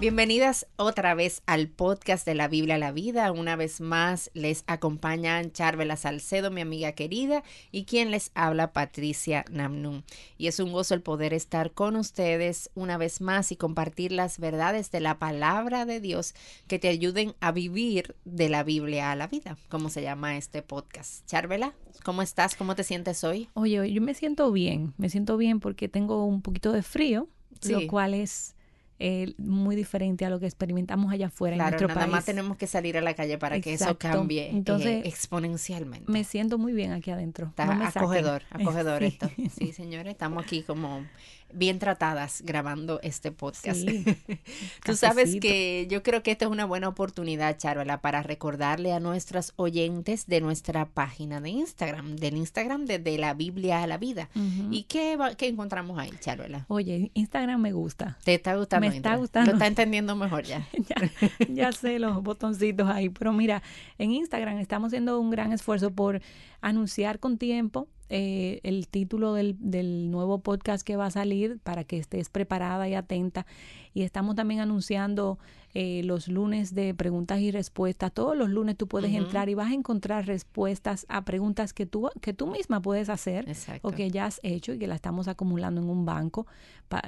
Bienvenidas 0.00 0.66
otra 0.76 1.14
vez 1.14 1.42
al 1.44 1.68
podcast 1.68 2.24
de 2.24 2.34
la 2.34 2.48
Biblia 2.48 2.76
a 2.76 2.78
la 2.78 2.90
Vida. 2.90 3.30
Una 3.32 3.54
vez 3.54 3.82
más 3.82 4.30
les 4.32 4.64
acompañan 4.66 5.52
Charvela 5.52 5.94
Salcedo, 5.98 6.50
mi 6.50 6.62
amiga 6.62 6.92
querida, 6.92 7.44
y 7.70 7.84
quien 7.84 8.10
les 8.10 8.30
habla, 8.34 8.72
Patricia 8.72 9.44
Namnun. 9.50 10.02
Y 10.38 10.46
es 10.46 10.58
un 10.58 10.72
gozo 10.72 10.94
el 10.94 11.02
poder 11.02 11.34
estar 11.34 11.72
con 11.72 11.96
ustedes 11.96 12.70
una 12.74 12.96
vez 12.96 13.20
más 13.20 13.52
y 13.52 13.56
compartir 13.56 14.10
las 14.10 14.38
verdades 14.38 14.90
de 14.90 15.00
la 15.00 15.18
palabra 15.18 15.84
de 15.84 16.00
Dios 16.00 16.34
que 16.66 16.78
te 16.78 16.88
ayuden 16.88 17.34
a 17.40 17.52
vivir 17.52 18.16
de 18.24 18.48
la 18.48 18.62
Biblia 18.62 19.12
a 19.12 19.16
la 19.16 19.26
vida, 19.26 19.58
como 19.68 19.90
se 19.90 20.00
llama 20.00 20.38
este 20.38 20.62
podcast. 20.62 21.26
Charvela, 21.26 21.74
¿cómo 22.04 22.22
estás? 22.22 22.54
¿Cómo 22.54 22.74
te 22.74 22.84
sientes 22.84 23.22
hoy? 23.22 23.50
Oye, 23.52 23.92
yo 23.92 24.00
me 24.00 24.14
siento 24.14 24.50
bien, 24.50 24.94
me 24.96 25.10
siento 25.10 25.36
bien 25.36 25.60
porque 25.60 25.90
tengo 25.90 26.24
un 26.24 26.40
poquito 26.40 26.72
de 26.72 26.82
frío, 26.82 27.28
lo 27.68 27.86
cual 27.86 28.14
es 28.14 28.54
eh, 29.02 29.32
muy 29.38 29.76
diferente 29.76 30.26
a 30.26 30.30
lo 30.30 30.38
que 30.40 30.46
experimentamos 30.46 31.10
allá 31.10 31.28
afuera 31.28 31.56
en 31.56 31.62
nuestro 31.62 31.88
nada 31.88 32.06
más 32.06 32.26
tenemos 32.26 32.58
que 32.58 32.66
salir 32.66 32.98
a 32.98 33.00
la 33.00 33.14
calle 33.14 33.38
para 33.38 33.58
que 33.58 33.72
eso 33.72 33.96
cambie 33.96 34.42
eh, 34.42 34.50
Entonces, 34.52 35.06
exponencialmente. 35.06 36.12
Me 36.12 36.22
siento 36.22 36.58
muy 36.58 36.74
bien 36.74 36.92
aquí 36.92 37.10
adentro. 37.10 37.46
Está 37.46 37.88
acogedor, 37.88 38.42
acogedor 38.50 39.02
esto. 39.02 39.30
Sí, 39.56 39.72
señores, 39.72 40.12
estamos 40.12 40.44
aquí 40.44 40.62
como 40.62 41.06
bien 41.52 41.78
tratadas 41.78 42.42
grabando 42.44 43.00
este 43.02 43.32
podcast. 43.32 43.80
Tú 44.84 44.96
sabes 44.96 45.36
que 45.40 45.86
yo 45.88 46.02
creo 46.02 46.22
que 46.22 46.32
esta 46.32 46.44
es 46.44 46.50
una 46.50 46.64
buena 46.64 46.88
oportunidad, 46.88 47.56
Charola, 47.56 48.00
para 48.00 48.22
recordarle 48.22 48.92
a 48.92 49.00
nuestras 49.00 49.52
oyentes 49.56 50.26
de 50.26 50.40
nuestra 50.40 50.86
página 50.86 51.40
de 51.40 51.50
Instagram, 51.50 52.16
del 52.16 52.36
Instagram 52.36 52.84
de, 52.84 53.00
la 53.18 53.34
Biblia 53.34 53.82
a 53.82 53.86
la 53.86 53.98
vida. 53.98 54.28
¿Y 54.70 54.84
qué, 54.84 55.18
qué 55.36 55.48
encontramos 55.48 55.98
ahí, 55.98 56.12
Charola? 56.20 56.66
Oye, 56.68 57.10
Instagram 57.14 57.60
me 57.60 57.72
gusta. 57.72 58.18
¿Te 58.24 58.34
está 58.34 58.54
gustando? 58.56 58.86
Me 58.86 58.89
está 58.96 59.16
gustando. 59.16 59.50
Lo 59.50 59.56
está 59.56 59.66
entendiendo 59.66 60.16
mejor 60.16 60.44
ya. 60.44 60.66
ya. 60.72 61.46
Ya 61.48 61.72
sé 61.72 61.98
los 61.98 62.22
botoncitos 62.22 62.88
ahí, 62.88 63.08
pero 63.08 63.32
mira, 63.32 63.62
en 63.98 64.12
Instagram 64.12 64.58
estamos 64.58 64.88
haciendo 64.88 65.20
un 65.20 65.30
gran 65.30 65.52
esfuerzo 65.52 65.90
por 65.90 66.20
anunciar 66.60 67.18
con 67.18 67.38
tiempo 67.38 67.88
eh, 68.10 68.58
el 68.64 68.88
título 68.88 69.34
del, 69.34 69.56
del, 69.60 70.10
nuevo 70.10 70.40
podcast 70.40 70.84
que 70.84 70.96
va 70.96 71.06
a 71.06 71.10
salir 71.12 71.60
para 71.60 71.84
que 71.84 71.96
estés 71.96 72.28
preparada 72.28 72.88
y 72.88 72.94
atenta. 72.94 73.46
Y 73.94 74.02
estamos 74.02 74.34
también 74.34 74.60
anunciando 74.60 75.38
eh, 75.72 76.02
los 76.02 76.26
lunes 76.26 76.74
de 76.74 76.92
preguntas 76.94 77.38
y 77.38 77.52
respuestas. 77.52 78.12
Todos 78.12 78.36
los 78.36 78.50
lunes 78.50 78.76
tú 78.76 78.88
puedes 78.88 79.14
entrar 79.14 79.48
y 79.48 79.54
vas 79.54 79.70
a 79.70 79.74
encontrar 79.74 80.26
respuestas 80.26 81.06
a 81.08 81.24
preguntas 81.24 81.72
que 81.72 81.86
tú, 81.86 82.10
que 82.20 82.32
tú 82.32 82.48
misma 82.48 82.82
puedes 82.82 83.08
hacer 83.08 83.46
o 83.82 83.92
que 83.92 84.10
ya 84.10 84.26
has 84.26 84.40
hecho 84.42 84.72
y 84.72 84.78
que 84.80 84.88
la 84.88 84.96
estamos 84.96 85.28
acumulando 85.28 85.80
en 85.80 85.88
un 85.88 86.04
banco, 86.04 86.48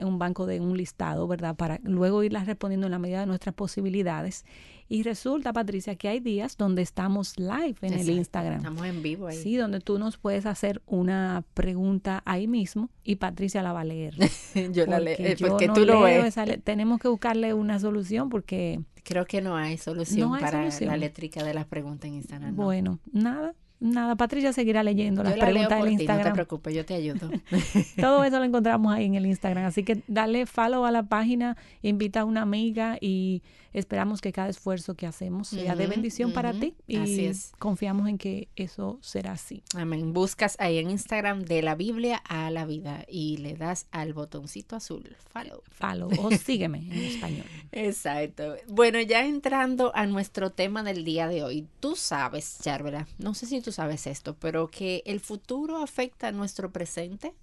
un 0.02 0.20
banco 0.20 0.46
de 0.46 0.60
un 0.60 0.76
listado, 0.76 1.26
¿verdad? 1.26 1.56
Para 1.56 1.80
luego 1.82 2.22
irlas 2.22 2.46
respondiendo 2.46 2.86
en 2.86 2.92
la 2.92 3.00
medida 3.00 3.20
de 3.20 3.26
nuestras 3.26 3.54
posibilidades. 3.56 4.44
Y 4.88 5.02
resulta, 5.02 5.52
Patricia, 5.52 5.96
que 5.96 6.08
hay 6.08 6.20
días 6.20 6.56
donde 6.56 6.82
estamos 6.82 7.38
live 7.38 7.76
en 7.82 7.94
el 7.94 8.10
Instagram. 8.10 8.58
Estamos 8.58 8.86
en 8.86 9.02
vivo 9.02 9.26
ahí. 9.26 9.36
Sí, 9.36 9.56
donde 9.56 9.80
tú 9.80 9.98
nos 9.98 10.18
puedes 10.18 10.46
hacer 10.46 10.82
una 10.86 11.44
pregunta 11.54 12.22
ahí 12.24 12.46
mismo 12.46 12.90
y 13.04 13.16
Patricia 13.16 13.62
la 13.62 13.72
va 13.72 13.80
a 13.80 13.84
leer. 13.84 14.14
yo 14.72 14.86
la 14.86 15.00
leo, 15.00 15.16
eh, 15.18 15.36
porque 15.40 15.68
tú 15.68 15.84
lo 15.84 16.02
ves. 16.02 16.34
tenemos 16.64 17.00
que 17.00 17.08
buscarle 17.08 17.54
una 17.54 17.78
solución 17.78 18.28
porque... 18.28 18.80
Creo 19.04 19.26
que 19.26 19.40
no 19.40 19.56
hay 19.56 19.78
solución 19.78 20.38
para 20.38 20.68
la 20.68 20.94
eléctrica 20.94 21.42
de 21.42 21.54
las 21.54 21.66
preguntas 21.66 22.08
en 22.08 22.14
Instagram. 22.14 22.54
Bueno, 22.54 23.00
nada, 23.12 23.54
Nada, 23.82 24.14
Patricia 24.14 24.52
seguirá 24.52 24.84
leyendo 24.84 25.24
las 25.24 25.34
preguntas 25.34 25.84
en 25.84 25.92
Instagram. 25.94 26.18
no 26.18 26.30
te 26.30 26.34
preocupes, 26.34 26.72
yo 26.72 26.84
te 26.84 26.94
ayudo. 26.94 27.28
Todo 28.00 28.22
eso 28.22 28.38
lo 28.38 28.44
encontramos 28.44 28.94
ahí 28.94 29.06
en 29.06 29.16
el 29.16 29.26
Instagram. 29.26 29.64
Así 29.64 29.82
que 29.82 30.04
dale 30.06 30.46
follow 30.46 30.84
a 30.84 30.92
la 30.92 31.02
página, 31.02 31.56
invita 31.82 32.20
a 32.20 32.24
una 32.24 32.42
amiga 32.42 32.96
y 33.00 33.42
esperamos 33.72 34.20
que 34.20 34.32
cada 34.32 34.48
esfuerzo 34.48 34.94
que 34.94 35.06
hacemos 35.06 35.48
sea 35.48 35.76
de 35.76 35.86
bendición 35.86 36.32
para 36.32 36.52
ti. 36.52 36.74
Y 36.86 36.96
así 36.96 37.26
es. 37.26 37.52
confiamos 37.58 38.08
en 38.08 38.18
que 38.18 38.48
eso 38.56 38.98
será 39.02 39.32
así. 39.32 39.62
Amén. 39.74 40.12
Buscas 40.12 40.56
ahí 40.58 40.78
en 40.78 40.90
Instagram 40.90 41.44
de 41.44 41.62
la 41.62 41.74
Biblia 41.74 42.22
a 42.28 42.50
la 42.50 42.66
vida 42.66 43.04
y 43.08 43.38
le 43.38 43.54
das 43.54 43.86
al 43.90 44.12
botoncito 44.12 44.76
azul, 44.76 45.16
follow. 45.32 45.62
Follow 45.70 46.10
o 46.18 46.30
sígueme 46.36 46.78
en 46.78 47.04
español. 47.04 47.46
Exacto. 47.72 48.56
Bueno, 48.68 49.00
ya 49.00 49.24
entrando 49.24 49.92
a 49.94 50.06
nuestro 50.06 50.50
tema 50.50 50.82
del 50.82 51.04
día 51.04 51.28
de 51.28 51.42
hoy, 51.42 51.66
tú 51.80 51.96
sabes, 51.96 52.58
Charvera, 52.62 53.06
no 53.18 53.34
sé 53.34 53.46
si 53.46 53.60
tú 53.60 53.72
sabes 53.72 54.06
esto, 54.06 54.36
pero 54.38 54.68
que 54.68 55.02
el 55.06 55.20
futuro 55.20 55.82
afecta 55.82 56.28
a 56.28 56.32
nuestro 56.32 56.70
presente. 56.70 57.34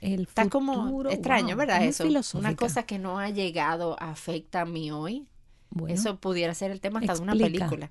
El 0.00 0.22
Está 0.22 0.48
como 0.48 1.08
extraño, 1.08 1.56
¿verdad? 1.56 1.84
Eso. 1.84 2.04
Una 2.36 2.56
cosa 2.56 2.82
que 2.84 2.98
no 2.98 3.20
ha 3.20 3.30
llegado 3.30 3.96
afecta 4.00 4.62
a 4.62 4.64
mí 4.64 4.90
hoy. 4.90 5.26
Eso 5.88 6.16
pudiera 6.16 6.54
ser 6.54 6.70
el 6.70 6.80
tema 6.80 7.00
hasta 7.00 7.14
de 7.14 7.20
una 7.20 7.32
película. 7.34 7.90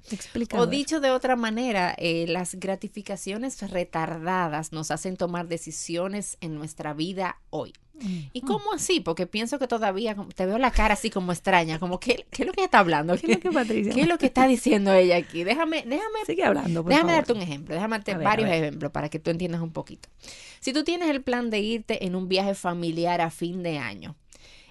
o 0.53 0.68
dicho 0.68 1.00
de 1.00 1.12
otra 1.12 1.36
manera, 1.36 1.96
eh, 1.97 2.25
las 2.28 2.56
gratificaciones 2.56 3.62
retardadas 3.69 4.72
nos 4.72 4.92
hacen 4.92 5.18
tomar 5.18 5.47
decisiones 5.47 6.38
en 6.42 6.56
nuestra 6.56 6.94
vida 6.94 7.38
hoy. 7.50 7.74
¿Y 8.34 8.42
cómo 8.42 8.74
así? 8.74 9.00
Porque 9.00 9.28
pienso 9.28 9.59
que 9.59 9.68
todavía 9.68 10.16
te 10.36 10.46
veo 10.46 10.58
la 10.58 10.72
cara 10.72 10.96
así 10.96 11.09
como 11.09 11.31
extraña, 11.31 11.80
como 11.80 12.00
¿qué, 12.00 12.25
qué 12.31 12.44
es 12.44 12.47
lo 12.47 12.53
que 12.53 12.64
está 12.64 12.80
hablando? 12.80 13.16
¿Qué, 13.16 13.40
es 13.44 14.08
lo 14.08 14.18
que 14.18 14.25
está 14.25 14.48
diciendo 14.48 14.92
ella 14.94 15.18
aquí? 15.18 15.44
Déjame, 15.44 15.84
déjame, 15.84 16.25
Sigue 16.25 16.44
hablando, 16.44 16.84
déjame 16.84 17.13
darte 17.13 17.34
un 17.34 17.42
ejemplo, 17.42 17.75
déjame 17.75 17.98
darte 17.98 18.16
varios 18.16 18.50
ejemplos 18.50 18.92
para 18.92 19.09
que 19.09 19.19
tú 19.19 19.30
entiendas 19.30 19.62
un 19.62 19.72
poquito. 19.72 20.09
Si 20.59 20.74
tú 20.74 20.84
tienes 20.84 21.09
el 21.09 21.22
plan 21.22 21.50
de 21.50 21.59
irte 21.59 22.06
en 22.06 22.16
un 22.16 22.28
viaje 22.28 22.56
familiar 22.56 23.22
a 23.22 23.30
fin 23.30 23.63
de 23.63 23.78
año, 23.78 24.16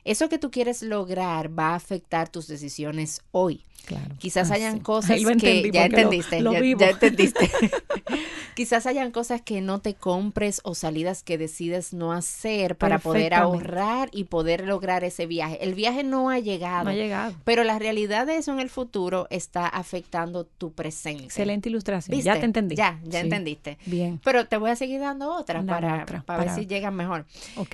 eso 0.04 0.28
que 0.28 0.38
tú 0.38 0.50
quieres 0.50 0.82
lograr 0.82 1.56
va 1.58 1.70
a 1.70 1.74
afectar 1.76 2.28
tus 2.28 2.46
decisiones 2.46 3.22
hoy. 3.32 3.64
Claro. 3.90 4.14
Quizás 4.18 4.52
hayan 4.52 4.78
cosas 4.78 5.16
que 5.16 5.68
ya 5.72 5.86
entendiste, 5.86 6.40
ya, 6.40 6.90
entendiste. 6.90 7.50
Quizás 8.54 8.86
hayan 8.86 9.10
cosas 9.10 9.42
que 9.42 9.60
no 9.60 9.80
te 9.80 9.94
compres 9.94 10.60
o 10.62 10.76
salidas 10.76 11.24
que 11.24 11.38
decides 11.38 11.92
no 11.92 12.12
hacer 12.12 12.76
para 12.76 13.00
poder 13.00 13.34
ahorrar 13.34 14.08
y 14.12 14.24
poder 14.24 14.64
lograr 14.64 15.02
ese 15.02 15.26
viaje. 15.26 15.58
El 15.60 15.74
viaje 15.74 16.04
no 16.04 16.30
ha 16.30 16.38
llegado. 16.38 16.84
No 16.84 16.90
ha 16.90 16.94
llegado. 16.94 17.34
Pero 17.42 17.64
la 17.64 17.80
realidad 17.80 18.28
de 18.28 18.36
eso 18.36 18.52
en 18.52 18.60
el 18.60 18.70
futuro 18.70 19.26
está 19.28 19.66
afectando 19.66 20.44
tu 20.44 20.70
presente. 20.70 21.24
Excelente 21.24 21.68
ilustración. 21.68 22.20
Ya 22.20 22.38
te 22.38 22.44
entendí. 22.44 22.76
Ya, 22.76 23.00
ya 23.02 23.20
entendiste. 23.20 23.76
Bien. 23.86 24.20
Pero 24.22 24.46
te 24.46 24.56
voy 24.56 24.70
a 24.70 24.76
seguir 24.76 25.00
dando 25.00 25.34
otras 25.34 25.64
para, 25.64 26.06
para, 26.06 26.44
ver 26.44 26.54
si 26.54 26.66
llegan 26.66 26.94
mejor. 26.94 27.26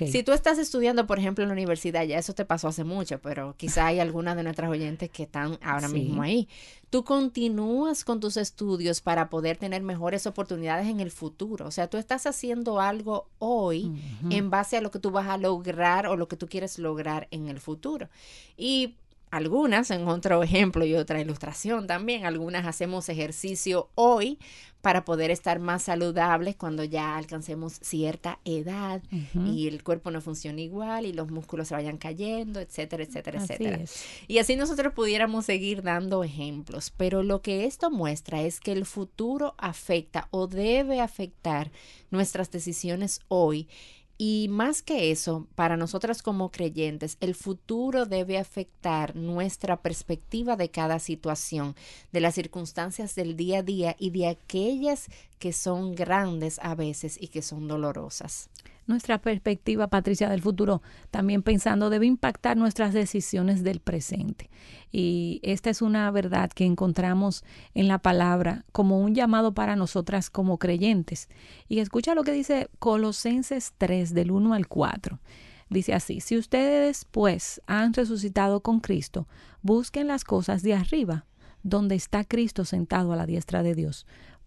Si 0.03 0.23
tú 0.23 0.31
estás 0.31 0.57
estudiando, 0.57 1.05
por 1.05 1.19
ejemplo, 1.19 1.43
en 1.43 1.49
la 1.49 1.53
universidad, 1.53 2.05
ya 2.05 2.17
eso 2.17 2.33
te 2.33 2.43
pasó 2.43 2.69
hace 2.69 2.83
mucho, 2.83 3.19
pero 3.19 3.53
quizá 3.55 3.85
hay 3.85 3.99
algunas 3.99 4.35
de 4.35 4.41
nuestras 4.41 4.71
oyentes 4.71 5.11
que 5.11 5.23
están 5.23 5.59
ahora 5.61 5.89
mismo 5.89 6.06
ahí. 6.21 6.47
Tú 6.89 7.03
continúas 7.03 8.05
con 8.05 8.19
tus 8.19 8.37
estudios 8.37 9.01
para 9.01 9.29
poder 9.29 9.57
tener 9.57 9.81
mejores 9.83 10.25
oportunidades 10.25 10.87
en 10.87 10.99
el 11.01 11.11
futuro. 11.11 11.67
O 11.67 11.71
sea, 11.71 11.89
tú 11.89 11.97
estás 11.97 12.25
haciendo 12.25 12.79
algo 12.79 13.27
hoy 13.39 13.91
en 14.29 14.49
base 14.49 14.77
a 14.77 14.81
lo 14.81 14.89
que 14.89 14.99
tú 14.99 15.11
vas 15.11 15.27
a 15.27 15.37
lograr 15.37 16.07
o 16.07 16.15
lo 16.15 16.27
que 16.27 16.37
tú 16.37 16.47
quieres 16.47 16.79
lograr 16.79 17.27
en 17.31 17.49
el 17.49 17.59
futuro. 17.59 18.09
Y 18.55 18.95
algunas, 19.31 19.91
en 19.91 20.07
otro 20.07 20.43
ejemplo 20.43 20.85
y 20.85 20.95
otra 20.95 21.19
ilustración 21.19 21.87
también, 21.87 22.25
algunas 22.25 22.65
hacemos 22.65 23.09
ejercicio 23.09 23.89
hoy 23.95 24.39
para 24.81 25.03
poder 25.03 25.31
estar 25.31 25.59
más 25.59 25.83
saludables 25.83 26.55
cuando 26.55 26.83
ya 26.83 27.17
alcancemos 27.17 27.73
cierta 27.81 28.39
edad 28.45 29.01
y 29.33 29.67
el 29.67 29.83
cuerpo 29.83 30.11
no 30.11 30.21
funciona 30.21 30.61
igual 30.61 31.05
y 31.05 31.13
los 31.13 31.29
músculos 31.29 31.67
se 31.67 31.73
vayan 31.73 31.97
cayendo, 31.97 32.59
etcétera, 32.59 33.03
etcétera, 33.03 33.41
etcétera. 33.41 33.79
Y 34.27 34.37
así 34.37 34.55
nosotros 34.55 34.93
pudiéramos 34.93 35.45
seguir 35.45 35.81
dando 35.81 36.23
ejemplos, 36.23 36.93
pero 36.95 37.23
lo 37.23 37.41
que 37.41 37.65
esto 37.65 37.89
muestra 37.89 38.41
es 38.43 38.59
que 38.59 38.71
el 38.71 38.85
futuro 38.85 39.55
afecta 39.57 40.27
o 40.31 40.47
debe 40.47 41.01
afectar 41.01 41.71
nuestras 42.09 42.51
decisiones 42.51 43.19
hoy 43.27 43.67
y 44.17 44.47
más 44.49 44.81
que 44.81 45.11
eso, 45.11 45.47
para 45.53 45.77
nosotras 45.77 46.23
como 46.23 46.49
creyentes, 46.49 47.17
el 47.19 47.35
futuro 47.35 48.05
debe 48.05 48.39
afectar 48.39 49.15
nuestra 49.15 49.81
perspectiva 49.81 50.55
de 50.55 50.71
cada 50.71 50.97
situación, 50.99 51.75
de 52.11 52.21
las 52.21 52.35
circunstancias 52.35 53.13
del 53.13 53.37
día 53.37 53.59
a 53.59 53.63
día 53.63 53.95
y 53.99 54.09
de 54.09 54.27
aquellas 54.27 55.07
que 55.37 55.53
son 55.53 55.93
grandes 55.93 56.59
a 56.63 56.73
veces 56.73 57.17
y 57.21 57.27
que 57.27 57.43
son 57.43 57.67
dolorosas 57.67 58.49
nuestra 58.87 59.21
perspectiva, 59.21 59.87
Patricia, 59.87 60.29
del 60.29 60.41
futuro, 60.41 60.81
también 61.11 61.43
pensando, 61.43 61.89
debe 61.89 62.05
impactar 62.05 62.57
nuestras 62.57 62.93
decisiones 62.93 63.63
del 63.63 63.79
presente. 63.79 64.49
Y 64.91 65.39
esta 65.43 65.69
es 65.69 65.81
una 65.81 66.09
verdad 66.11 66.49
que 66.49 66.65
encontramos 66.65 67.43
en 67.73 67.87
la 67.87 67.99
palabra 67.99 68.65
como 68.71 68.99
un 68.99 69.13
llamado 69.13 69.53
para 69.53 69.75
nosotras 69.75 70.29
como 70.29 70.57
creyentes. 70.57 71.29
Y 71.67 71.79
escucha 71.79 72.15
lo 72.15 72.23
que 72.23 72.31
dice 72.31 72.69
Colosenses 72.79 73.73
3 73.77 74.13
del 74.13 74.31
1 74.31 74.53
al 74.53 74.67
4. 74.67 75.19
Dice 75.69 75.93
así, 75.93 76.21
si 76.21 76.37
ustedes 76.37 77.05
pues 77.05 77.61
han 77.67 77.93
resucitado 77.93 78.61
con 78.61 78.79
Cristo, 78.79 79.27
busquen 79.61 80.07
las 80.07 80.23
cosas 80.23 80.63
de 80.63 80.73
arriba, 80.73 81.25
donde 81.61 81.95
está 81.95 82.23
Cristo 82.23 82.63
sentado 82.63 83.11
a 83.11 83.17
la 83.17 83.25
diestra 83.25 83.63
de 83.63 83.75
Dios. 83.75 84.05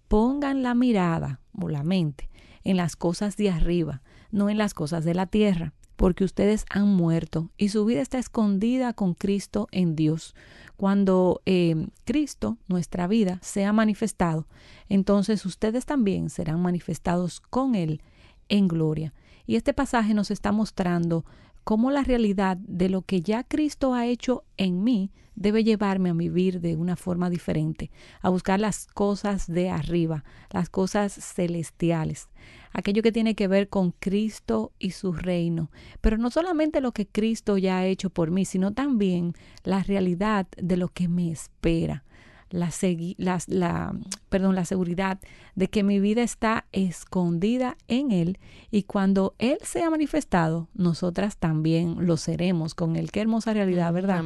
Pongan 0.08 0.62
la 0.62 0.74
mirada 0.74 1.40
o 1.60 1.68
la 1.68 1.82
mente 1.82 2.30
en 2.64 2.76
las 2.76 2.96
cosas 2.96 3.36
de 3.36 3.50
arriba, 3.50 4.02
no 4.30 4.50
en 4.50 4.58
las 4.58 4.74
cosas 4.74 5.04
de 5.04 5.14
la 5.14 5.26
tierra, 5.26 5.72
porque 5.96 6.24
ustedes 6.24 6.64
han 6.70 6.88
muerto 6.88 7.50
y 7.56 7.68
su 7.68 7.84
vida 7.84 8.00
está 8.00 8.18
escondida 8.18 8.92
con 8.92 9.14
Cristo 9.14 9.68
en 9.70 9.96
Dios. 9.96 10.34
Cuando 10.76 11.42
eh, 11.44 11.88
Cristo, 12.04 12.56
nuestra 12.68 13.06
vida, 13.06 13.38
sea 13.42 13.72
manifestado, 13.72 14.46
entonces 14.88 15.44
ustedes 15.44 15.84
también 15.84 16.30
serán 16.30 16.62
manifestados 16.62 17.40
con 17.40 17.74
Él 17.74 18.00
en 18.48 18.66
gloria. 18.66 19.12
Y 19.46 19.56
este 19.56 19.74
pasaje 19.74 20.14
nos 20.14 20.30
está 20.30 20.52
mostrando 20.52 21.24
cómo 21.64 21.90
la 21.90 22.02
realidad 22.02 22.56
de 22.56 22.88
lo 22.88 23.02
que 23.02 23.20
ya 23.20 23.44
Cristo 23.44 23.94
ha 23.94 24.06
hecho 24.06 24.44
en 24.56 24.82
mí 24.82 25.10
debe 25.34 25.64
llevarme 25.64 26.10
a 26.10 26.14
vivir 26.14 26.60
de 26.60 26.76
una 26.76 26.96
forma 26.96 27.30
diferente, 27.30 27.90
a 28.20 28.28
buscar 28.28 28.60
las 28.60 28.86
cosas 28.86 29.46
de 29.46 29.70
arriba, 29.70 30.24
las 30.50 30.68
cosas 30.68 31.12
celestiales, 31.12 32.28
aquello 32.72 33.02
que 33.02 33.12
tiene 33.12 33.34
que 33.34 33.48
ver 33.48 33.68
con 33.68 33.92
Cristo 33.92 34.72
y 34.78 34.90
su 34.90 35.12
reino, 35.12 35.70
pero 36.00 36.18
no 36.18 36.30
solamente 36.30 36.80
lo 36.80 36.92
que 36.92 37.06
Cristo 37.06 37.56
ya 37.56 37.78
ha 37.78 37.86
hecho 37.86 38.10
por 38.10 38.30
mí, 38.30 38.44
sino 38.44 38.72
también 38.72 39.34
la 39.64 39.82
realidad 39.82 40.46
de 40.56 40.76
lo 40.76 40.88
que 40.88 41.08
me 41.08 41.30
espera 41.30 42.04
la, 42.50 42.70
la, 43.46 43.94
perdón, 44.28 44.54
la 44.54 44.64
seguridad 44.64 45.18
de 45.54 45.68
que 45.68 45.82
mi 45.82 46.00
vida 46.00 46.22
está 46.22 46.66
escondida 46.72 47.76
en 47.88 48.10
Él 48.10 48.38
y 48.70 48.82
cuando 48.82 49.34
Él 49.38 49.58
sea 49.62 49.88
manifestado, 49.90 50.68
nosotras 50.74 51.38
también 51.38 52.06
lo 52.06 52.16
seremos 52.16 52.74
con 52.74 52.96
Él. 52.96 53.10
Qué 53.10 53.20
hermosa 53.20 53.54
realidad, 53.54 53.92
¿verdad? 53.92 54.24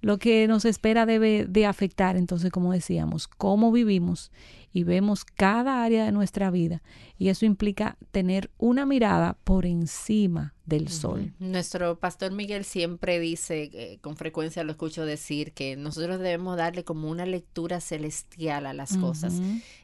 Lo 0.00 0.18
que 0.18 0.48
nos 0.48 0.64
espera 0.64 1.06
debe 1.06 1.46
de 1.46 1.66
afectar, 1.66 2.16
entonces, 2.16 2.50
como 2.50 2.72
decíamos, 2.72 3.28
cómo 3.28 3.70
vivimos 3.70 4.32
y 4.72 4.84
vemos 4.84 5.24
cada 5.24 5.84
área 5.84 6.04
de 6.04 6.12
nuestra 6.12 6.50
vida 6.50 6.82
y 7.18 7.28
eso 7.28 7.46
implica 7.46 7.96
tener 8.10 8.50
una 8.58 8.84
mirada 8.84 9.38
por 9.44 9.66
encima 9.66 10.55
del 10.66 10.88
sol. 10.88 11.32
Nuestro 11.38 11.98
pastor 11.98 12.32
Miguel 12.32 12.64
siempre 12.64 13.20
dice, 13.20 13.70
eh, 13.72 13.98
con 14.00 14.16
frecuencia 14.16 14.64
lo 14.64 14.72
escucho 14.72 15.06
decir, 15.06 15.52
que 15.52 15.76
nosotros 15.76 16.18
debemos 16.18 16.56
darle 16.56 16.84
como 16.84 17.08
una 17.08 17.24
lectura 17.24 17.80
celestial 17.80 18.66
a 18.66 18.74
las 18.74 18.96
cosas. 18.96 19.34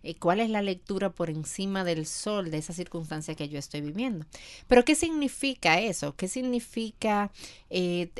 Eh, 0.02 0.17
¿Cuál 0.17 0.40
es 0.40 0.50
la 0.50 0.61
lectura 0.61 1.11
por 1.11 1.31
encima 1.31 1.84
del 1.84 2.05
sol 2.06 2.50
de 2.50 2.58
esa 2.58 2.73
circunstancia 2.73 3.37
que 3.37 3.49
yo 3.49 3.58
estoy 3.58 3.81
viviendo? 3.81 4.26
Pero 4.67 4.84
¿qué 4.84 4.96
significa 4.96 5.81
eso? 5.81 6.17
¿Qué 6.17 6.26
significa 6.26 7.31
eh, 7.70 8.11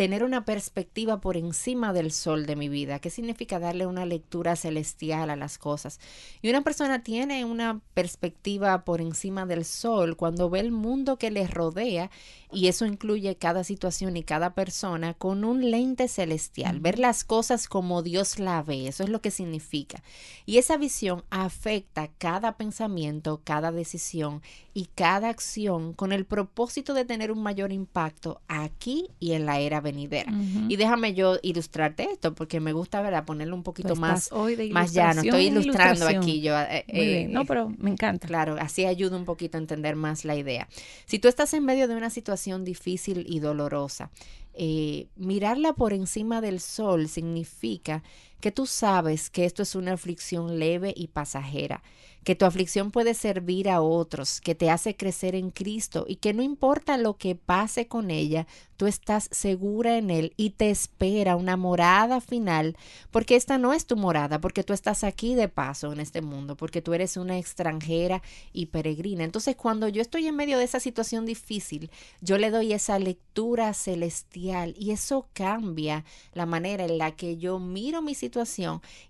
tener 0.00 0.24
una 0.24 0.46
perspectiva 0.46 1.20
por 1.20 1.36
encima 1.36 1.92
del 1.92 2.10
sol 2.10 2.46
de 2.46 2.56
mi 2.56 2.70
vida? 2.70 3.00
¿Qué 3.00 3.10
significa 3.10 3.58
darle 3.58 3.84
una 3.84 4.06
lectura 4.06 4.56
celestial 4.56 5.28
a 5.28 5.36
las 5.36 5.58
cosas? 5.58 6.00
Y 6.40 6.48
una 6.48 6.62
persona 6.62 7.02
tiene 7.02 7.44
una 7.44 7.82
perspectiva 7.92 8.86
por 8.86 9.02
encima 9.02 9.44
del 9.44 9.66
sol 9.66 10.16
cuando 10.16 10.48
ve 10.48 10.60
el 10.60 10.72
mundo 10.72 11.18
que 11.18 11.30
le 11.30 11.46
rodea 11.46 12.10
y 12.50 12.68
eso 12.68 12.86
incluye 12.86 13.36
cada 13.36 13.62
situación 13.62 14.16
y 14.16 14.22
cada 14.22 14.54
persona 14.54 15.12
con 15.12 15.44
un 15.44 15.70
lente 15.70 16.08
celestial, 16.08 16.80
ver 16.80 16.98
las 16.98 17.22
cosas 17.22 17.68
como 17.68 18.02
Dios 18.02 18.38
la 18.38 18.62
ve, 18.62 18.88
eso 18.88 19.04
es 19.04 19.10
lo 19.10 19.20
que 19.20 19.30
significa. 19.30 20.02
Y 20.46 20.56
esa 20.56 20.78
visión 20.78 21.24
afecta 21.28 22.08
cada 22.18 22.56
pensamiento, 22.56 23.42
cada 23.44 23.70
decisión 23.70 24.40
y 24.72 24.86
cada 24.86 25.28
acción 25.28 25.92
con 25.92 26.12
el 26.12 26.24
propósito 26.24 26.94
de 26.94 27.04
tener 27.04 27.30
un 27.30 27.42
mayor 27.42 27.70
impacto 27.70 28.40
aquí 28.48 29.10
y 29.20 29.32
en 29.32 29.46
la 29.46 29.60
era 29.60 29.80
venidera. 29.90 30.32
Y 30.68 30.76
déjame 30.76 31.14
yo 31.14 31.38
ilustrarte 31.42 32.04
esto 32.10 32.34
porque 32.34 32.60
me 32.60 32.72
gusta 32.72 33.02
¿verdad? 33.02 33.24
ponerlo 33.24 33.54
un 33.54 33.62
poquito 33.62 33.96
más, 33.96 34.30
más 34.70 34.92
llano. 34.92 35.22
Estoy 35.22 35.46
ilustrando 35.46 36.06
aquí 36.06 36.40
yo. 36.40 36.58
Eh, 36.58 36.84
eh, 36.88 37.26
no, 37.28 37.44
pero 37.44 37.72
me 37.78 37.90
encanta. 37.90 38.26
Claro, 38.26 38.56
así 38.58 38.84
ayuda 38.84 39.16
un 39.16 39.24
poquito 39.24 39.58
a 39.58 39.60
entender 39.60 39.96
más 39.96 40.24
la 40.24 40.36
idea. 40.36 40.68
Si 41.06 41.18
tú 41.18 41.28
estás 41.28 41.52
en 41.54 41.64
medio 41.64 41.88
de 41.88 41.96
una 41.96 42.10
situación 42.10 42.64
difícil 42.64 43.24
y 43.28 43.40
dolorosa, 43.40 44.10
eh, 44.54 45.08
mirarla 45.16 45.72
por 45.72 45.92
encima 45.92 46.40
del 46.40 46.60
sol 46.60 47.08
significa 47.08 48.02
que 48.40 48.52
tú 48.52 48.66
sabes 48.66 49.30
que 49.30 49.44
esto 49.44 49.62
es 49.62 49.74
una 49.74 49.92
aflicción 49.92 50.58
leve 50.58 50.92
y 50.96 51.08
pasajera 51.08 51.82
que 52.24 52.34
tu 52.34 52.44
aflicción 52.44 52.90
puede 52.90 53.14
servir 53.14 53.68
a 53.68 53.80
otros, 53.80 54.40
que 54.40 54.54
te 54.54 54.70
hace 54.70 54.94
crecer 54.94 55.34
en 55.34 55.50
Cristo 55.50 56.04
y 56.06 56.16
que 56.16 56.34
no 56.34 56.42
importa 56.42 56.98
lo 56.98 57.16
que 57.16 57.34
pase 57.34 57.86
con 57.86 58.10
ella, 58.10 58.46
tú 58.76 58.86
estás 58.86 59.28
segura 59.30 59.96
en 59.96 60.10
Él 60.10 60.32
y 60.36 60.50
te 60.50 60.70
espera 60.70 61.36
una 61.36 61.56
morada 61.56 62.20
final, 62.20 62.76
porque 63.10 63.36
esta 63.36 63.58
no 63.58 63.72
es 63.72 63.86
tu 63.86 63.96
morada, 63.96 64.40
porque 64.40 64.64
tú 64.64 64.72
estás 64.72 65.04
aquí 65.04 65.34
de 65.34 65.48
paso 65.48 65.92
en 65.92 66.00
este 66.00 66.20
mundo, 66.20 66.56
porque 66.56 66.82
tú 66.82 66.94
eres 66.94 67.16
una 67.16 67.38
extranjera 67.38 68.22
y 68.52 68.66
peregrina. 68.66 69.24
Entonces, 69.24 69.56
cuando 69.56 69.88
yo 69.88 70.02
estoy 70.02 70.26
en 70.26 70.36
medio 70.36 70.58
de 70.58 70.64
esa 70.64 70.80
situación 70.80 71.26
difícil, 71.26 71.90
yo 72.20 72.38
le 72.38 72.50
doy 72.50 72.72
esa 72.72 72.98
lectura 72.98 73.72
celestial 73.74 74.74
y 74.78 74.92
eso 74.92 75.28
cambia 75.32 76.04
la 76.32 76.46
manera 76.46 76.84
en 76.84 76.98
la 76.98 77.12
que 77.12 77.38
yo 77.38 77.58
miro 77.58 78.02
mi 78.02 78.14
situación 78.14 78.29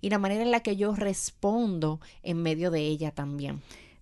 y 0.00 0.11
la 0.11 0.19
manera 0.19 0.43
en 0.43 0.50
la 0.50 0.61
que 0.61 0.76
yo 0.76 0.94
respondo 0.94 2.00
en 2.22 2.43
medio 2.43 2.70
de 2.70 2.81
ella 2.81 3.11
también. 3.11 3.61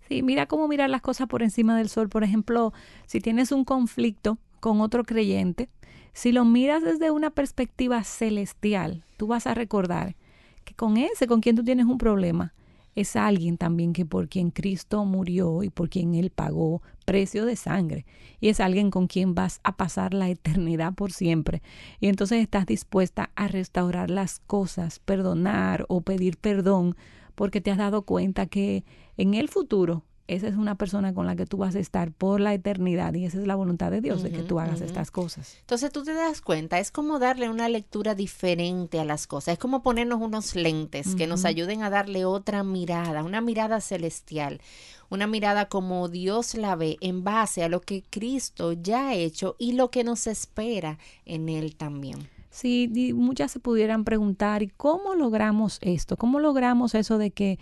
Sí, 0.09 0.23
mira 0.23 0.47
cómo 0.47 0.69
mirar 0.69 0.89
las 0.89 1.03
cosas 1.03 1.29
por 1.29 1.43
encima 1.43 1.77
del 1.77 1.89
sol. 1.89 2.09
Por 2.09 2.25
ejemplo, 2.25 2.73
si 3.07 3.21
tienes 3.21 3.53
un 3.53 3.65
conflicto 3.65 4.39
con 4.61 4.81
otro 4.81 5.05
creyente, 5.05 5.69
si 6.13 6.33
lo 6.33 6.45
miras 6.45 6.83
desde 6.83 7.11
una 7.11 7.31
perspectiva 7.31 8.03
celestial, 8.05 9.05
tú 9.17 9.27
vas 9.27 9.47
a 9.47 9.55
recordar 9.55 10.17
que 10.65 10.75
con 10.75 10.97
ese, 10.97 11.27
con 11.27 11.41
quien 11.41 11.57
tú 11.57 11.65
tienes 11.65 11.87
un 11.87 11.99
problema, 11.99 12.55
es 13.01 13.15
alguien 13.15 13.59
también 13.59 13.93
que 13.93 14.05
por 14.05 14.29
quien 14.29 14.51
Cristo 14.51 15.05
murió 15.05 15.63
y 15.63 15.71
por 15.71 15.89
quien 15.89 16.15
Él 16.15 16.31
pagó 16.31 16.83
precio 17.05 17.45
de 17.47 17.55
sangre. 17.55 18.07
Y 18.41 18.49
es 18.49 18.59
alguien 18.59 18.91
con 18.91 19.07
quien 19.07 19.35
vas 19.35 19.61
a 19.63 19.77
pasar 19.77 20.15
la 20.15 20.29
eternidad 20.29 20.95
por 20.95 21.13
siempre. 21.13 21.63
Y 22.01 22.09
entonces 22.09 22.43
estás 22.43 22.67
dispuesta 22.67 23.31
a 23.37 23.47
restaurar 23.47 24.11
las 24.11 24.41
cosas, 24.41 24.99
perdonar 24.99 25.85
o 25.89 26.01
pedir 26.01 26.39
perdón 26.39 26.97
porque 27.35 27.61
te 27.61 27.71
has 27.71 27.79
dado 27.79 28.03
cuenta 28.03 28.47
que 28.47 28.85
en 29.17 29.35
el 29.35 29.49
futuro 29.49 30.03
esa 30.29 30.47
es 30.47 30.57
una 30.57 30.77
persona 30.77 31.15
con 31.15 31.27
la 31.27 31.35
que 31.35 31.47
tú 31.47 31.57
vas 31.57 31.75
a 31.75 31.79
estar 31.79 32.13
por 32.13 32.39
la 32.39 32.53
eternidad 32.53 33.15
y 33.15 33.25
esa 33.25 33.39
es 33.39 33.47
la 33.47 33.57
voluntad 33.57 33.91
de 33.91 34.03
Dios 34.03 34.23
de 34.23 34.31
que 34.31 34.43
tú 34.43 34.61
hagas 34.61 34.83
estas 34.83 35.11
cosas. 35.11 35.57
Entonces 35.61 35.91
tú 35.91 36.05
te 36.05 36.13
das 36.13 36.43
cuenta, 36.43 36.79
es 36.79 36.91
como 36.91 37.19
darle 37.19 37.49
una 37.49 37.69
lectura 37.69 38.15
diferente 38.15 39.01
a 39.01 39.07
las 39.07 39.27
cosas, 39.27 39.55
es 39.55 39.59
como 39.59 39.83
ponernos 39.83 40.21
unos 40.21 40.55
lentes 40.55 41.15
que 41.15 41.27
nos 41.27 41.47
ayuden 41.47 41.83
a 41.83 41.91
darle 41.91 42.27
otra 42.27 42.63
mirada, 42.63 43.25
una 43.25 43.41
mirada 43.41 43.81
celestial, 43.81 44.61
una 45.09 45.27
mirada 45.27 45.71
como 45.71 46.09
Dios 46.09 46.55
la 46.55 46.77
ve 46.77 46.99
en 47.01 47.25
base 47.25 47.65
a 47.65 47.71
lo 47.71 47.81
que 47.81 48.05
Cristo 48.11 48.75
ya 48.75 49.09
ha 49.09 49.15
hecho 49.15 49.57
y 49.59 49.73
lo 49.73 49.91
que 49.91 50.05
nos 50.05 50.27
espera 50.27 50.99
en 51.25 51.49
Él 51.49 51.75
también. 51.75 52.29
Sí, 52.51 53.13
muchas 53.15 53.53
se 53.53 53.61
pudieran 53.61 54.05
preguntar, 54.05 54.63
¿y 54.63 54.69
cómo 54.69 55.15
logramos 55.15 55.79
esto? 55.81 56.17
¿Cómo 56.17 56.41
logramos 56.41 56.95
eso 56.95 57.17
de 57.17 57.31
que 57.31 57.59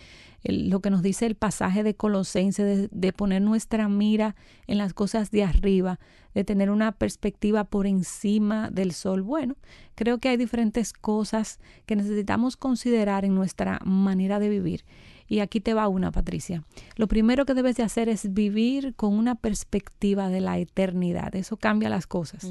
lo 0.48 0.80
que 0.80 0.90
nos 0.90 1.02
dice 1.02 1.26
el 1.26 1.34
pasaje 1.34 1.82
de 1.82 1.94
Colosense, 1.94 2.88
de, 2.90 3.12
poner 3.12 3.42
nuestra 3.42 3.88
mira 3.88 4.36
en 4.66 4.78
las 4.78 4.94
cosas 4.94 5.30
de 5.30 5.44
arriba, 5.44 5.98
de 6.34 6.44
tener 6.44 6.70
una 6.70 6.92
perspectiva 6.92 7.64
por 7.64 7.86
encima 7.86 8.70
del 8.70 8.92
sol? 8.92 9.22
Bueno, 9.22 9.56
creo 9.94 10.18
que 10.18 10.28
hay 10.28 10.36
diferentes 10.36 10.92
cosas 10.92 11.58
que 11.86 11.96
necesitamos 11.96 12.56
considerar 12.56 13.24
en 13.24 13.34
nuestra 13.34 13.80
manera 13.84 14.38
de 14.38 14.48
vivir. 14.48 14.84
Y 15.28 15.40
aquí 15.40 15.60
te 15.60 15.74
va 15.74 15.88
una, 15.88 16.12
Patricia. 16.12 16.62
Lo 16.96 17.08
primero 17.08 17.46
que 17.46 17.54
debes 17.54 17.76
de 17.76 17.82
hacer 17.82 18.08
es 18.08 18.32
vivir 18.32 18.94
con 18.94 19.14
una 19.14 19.34
perspectiva 19.34 20.28
de 20.28 20.40
la 20.40 20.58
eternidad. 20.58 21.34
Eso 21.34 21.56
cambia 21.56 21.88
las 21.88 22.06
cosas. 22.06 22.48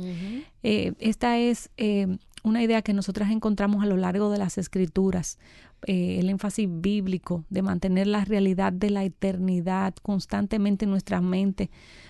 Eh, 0.63 0.93
esta 0.99 1.37
es 1.37 1.69
eh, 1.77 2.17
una 2.43 2.61
idea 2.61 2.81
que 2.81 2.93
nosotras 2.93 3.31
encontramos 3.31 3.83
a 3.83 3.87
lo 3.87 3.97
largo 3.97 4.29
de 4.29 4.37
las 4.37 4.57
escrituras. 4.57 5.39
Eh, 5.87 6.19
el 6.19 6.29
énfasis 6.29 6.67
bíblico 6.69 7.45
de 7.49 7.61
mantener 7.61 8.07
la 8.07 8.25
realidad 8.25 8.73
de 8.73 8.89
la 8.89 9.03
eternidad 9.03 9.93
constantemente 10.01 10.85
en 10.85 10.91
nuestra 10.91 11.21
mente 11.21 11.69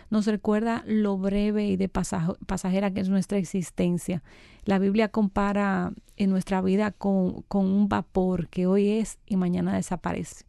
nos 0.10 0.28
recuerda 0.28 0.84
lo 0.86 1.18
breve 1.18 1.68
y 1.68 1.76
de 1.76 1.90
pasajera 1.90 2.92
que 2.92 3.02
es 3.02 3.10
nuestra 3.10 3.38
existencia. 3.38 4.24
La 4.64 4.80
Biblia 4.80 5.10
compara 5.10 5.92
en 6.16 6.30
nuestra 6.30 6.62
vida 6.62 6.92
con, 6.92 7.42
con 7.50 7.66
un 7.66 7.90
vapor 7.90 8.48
que 8.48 8.68
hoy 8.68 8.90
es 8.90 9.18
y 9.26 9.36
mañana 9.36 9.76
desaparece. 9.76 10.46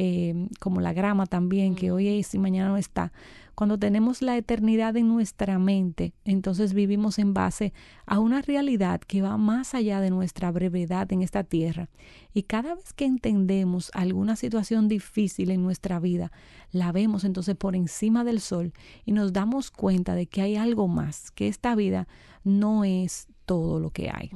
Eh, 0.00 0.48
como 0.60 0.80
la 0.80 0.92
grama 0.92 1.26
también, 1.26 1.74
que 1.74 1.90
hoy 1.90 2.06
es 2.06 2.32
y 2.32 2.38
mañana 2.38 2.68
no 2.68 2.76
está. 2.76 3.12
Cuando 3.56 3.76
tenemos 3.76 4.22
la 4.22 4.36
eternidad 4.36 4.96
en 4.96 5.08
nuestra 5.08 5.58
mente, 5.58 6.14
entonces 6.24 6.72
vivimos 6.72 7.18
en 7.18 7.34
base 7.34 7.72
a 8.06 8.20
una 8.20 8.40
realidad 8.40 9.00
que 9.00 9.20
va 9.20 9.36
más 9.36 9.74
allá 9.74 10.00
de 10.00 10.10
nuestra 10.10 10.52
brevedad 10.52 11.12
en 11.12 11.22
esta 11.22 11.42
tierra. 11.42 11.88
Y 12.32 12.44
cada 12.44 12.76
vez 12.76 12.92
que 12.92 13.04
entendemos 13.04 13.90
alguna 13.94 14.36
situación 14.36 14.86
difícil 14.86 15.50
en 15.50 15.64
nuestra 15.64 15.98
vida, 15.98 16.30
la 16.70 16.92
vemos 16.92 17.24
entonces 17.24 17.56
por 17.56 17.74
encima 17.74 18.22
del 18.22 18.38
sol 18.38 18.72
y 19.04 19.10
nos 19.10 19.32
damos 19.32 19.72
cuenta 19.72 20.14
de 20.14 20.26
que 20.26 20.42
hay 20.42 20.54
algo 20.54 20.86
más, 20.86 21.32
que 21.32 21.48
esta 21.48 21.74
vida 21.74 22.06
no 22.44 22.84
es 22.84 23.26
todo 23.44 23.80
lo 23.80 23.90
que 23.90 24.10
hay. 24.10 24.30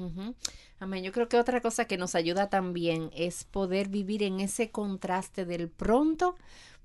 Amén. 0.83 1.05
Yo 1.05 1.13
creo 1.13 1.29
que 1.29 1.39
otra 1.39 1.61
cosa 1.61 1.85
que 1.85 1.97
nos 1.97 2.17
ayuda 2.17 2.51
también 2.51 3.11
es 3.15 3.45
poder 3.45 3.89
vivir 3.89 4.25
en 4.25 4.41
ese 4.41 4.73
contraste 4.73 5.45
del 5.45 5.69
pronto 5.69 6.35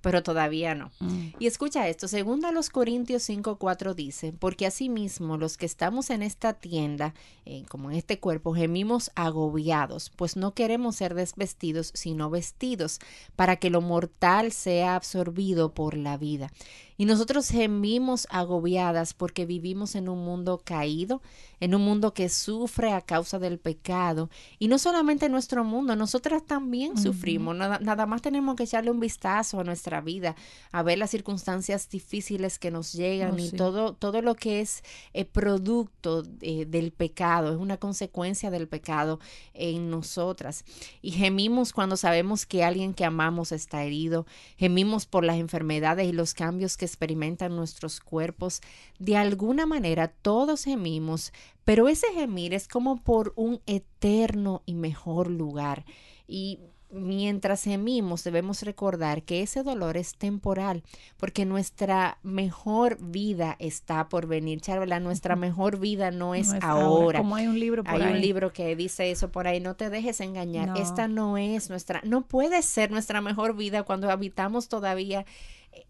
pero 0.01 0.23
todavía 0.23 0.75
no. 0.75 0.91
Mm. 0.99 1.29
Y 1.39 1.47
escucha 1.47 1.87
esto, 1.87 2.07
segundo 2.07 2.47
a 2.47 2.51
los 2.51 2.69
Corintios 2.69 3.23
5, 3.23 3.57
4 3.57 3.93
dice, 3.93 4.31
porque 4.31 4.65
asimismo 4.65 5.37
los 5.37 5.57
que 5.57 5.65
estamos 5.65 6.09
en 6.09 6.23
esta 6.23 6.53
tienda, 6.53 7.13
eh, 7.45 7.65
como 7.67 7.89
en 7.91 7.97
este 7.97 8.19
cuerpo, 8.19 8.53
gemimos 8.53 9.11
agobiados, 9.15 10.11
pues 10.15 10.37
no 10.37 10.53
queremos 10.53 10.97
ser 10.97 11.15
desvestidos, 11.15 11.91
sino 11.93 12.29
vestidos, 12.29 12.99
para 13.35 13.55
que 13.57 13.69
lo 13.69 13.81
mortal 13.81 14.51
sea 14.51 14.95
absorbido 14.95 15.73
por 15.73 15.97
la 15.97 16.17
vida. 16.17 16.51
Y 16.97 17.05
nosotros 17.05 17.49
gemimos 17.49 18.27
agobiadas 18.31 19.13
porque 19.13 19.45
vivimos 19.45 19.93
en 19.95 20.09
un 20.09 20.25
mundo 20.25 20.61
caído, 20.63 21.21
en 21.59 21.75
un 21.75 21.83
mundo 21.83 22.13
que 22.13 22.27
sufre 22.27 22.91
a 22.91 23.01
causa 23.01 23.37
del 23.37 23.59
pecado. 23.59 24.29
Y 24.57 24.67
no 24.67 24.79
solamente 24.79 25.29
nuestro 25.29 25.63
mundo, 25.63 25.95
nosotras 25.95 26.43
también 26.45 26.97
sufrimos. 26.97 27.55
Nada, 27.55 27.79
nada, 27.79 28.07
más 28.07 28.23
tenemos 28.23 28.55
que 28.55 28.63
echarle 28.63 28.89
un 28.89 28.99
vistazo 28.99 29.59
a 29.59 29.63
nuestra 29.63 30.01
vida, 30.01 30.35
a 30.71 30.81
ver 30.81 30.97
las 30.97 31.11
circunstancias 31.11 31.87
difíciles 31.89 32.57
que 32.57 32.71
nos 32.71 32.93
llegan 32.93 33.35
oh, 33.35 33.39
y 33.39 33.51
todo, 33.51 33.93
todo 33.93 34.21
lo 34.23 34.35
que 34.35 34.61
es 34.61 34.83
eh, 35.13 35.25
producto 35.25 36.23
eh, 36.41 36.65
del 36.65 36.91
pecado, 36.91 37.51
es 37.51 37.57
una 37.57 37.77
consecuencia 37.77 38.49
del 38.49 38.67
pecado 38.67 39.19
en 39.53 39.91
nosotras. 39.91 40.65
Y 41.01 41.11
gemimos 41.11 41.73
cuando 41.73 41.95
sabemos 41.95 42.45
que 42.47 42.63
alguien 42.63 42.93
que 42.95 43.05
amamos 43.05 43.51
está 43.51 43.83
herido, 43.83 44.25
gemimos 44.57 45.05
por 45.05 45.23
las 45.23 45.37
enfermedades 45.37 46.07
y 46.07 46.11
los 46.11 46.33
cambios 46.33 46.75
que 46.75 46.86
experimentan 46.87 47.55
nuestros 47.55 47.99
cuerpos, 47.99 48.61
de 48.97 49.15
alguna 49.15 49.67
manera 49.67 50.07
todos 50.07 50.63
gemimos, 50.63 51.31
pero 51.63 51.87
ese 51.87 52.07
gemir 52.13 52.53
es 52.53 52.67
como 52.67 53.03
por 53.03 53.33
un 53.35 53.61
eterno 53.67 54.63
y 54.65 54.73
mejor 54.73 55.29
lugar. 55.29 55.85
Y 56.27 56.59
mientras 56.89 57.63
gemimos 57.63 58.23
debemos 58.23 58.61
recordar 58.61 59.23
que 59.23 59.41
ese 59.41 59.63
dolor 59.63 59.97
es 59.97 60.15
temporal, 60.15 60.83
porque 61.17 61.45
nuestra 61.45 62.17
mejor 62.23 62.97
vida 63.01 63.55
está 63.59 64.07
por 64.09 64.27
venir, 64.27 64.61
Charla, 64.61 64.99
nuestra 64.99 65.35
mejor 65.35 65.79
vida 65.79 66.11
no 66.11 66.35
es, 66.35 66.53
ahora. 66.61 67.19
Como 67.19 67.35
hay 67.35 67.47
un 67.47 67.59
libro 67.59 67.83
por 67.83 68.01
hay 68.01 68.13
un 68.13 68.21
libro 68.21 68.53
que 68.53 68.75
dice 68.75 69.11
eso 69.11 69.31
por 69.31 69.47
ahí, 69.47 69.59
no 69.59 69.75
te 69.75 69.89
dejes 69.89 70.21
engañar. 70.21 70.77
Esta 70.77 71.07
no 71.07 71.37
es 71.37 71.69
nuestra, 71.69 72.01
no 72.03 72.25
puede 72.25 72.61
ser 72.61 72.91
nuestra 72.91 73.21
mejor 73.21 73.55
vida 73.55 73.83
cuando 73.83 74.09
habitamos 74.09 74.69
todavía 74.69 75.25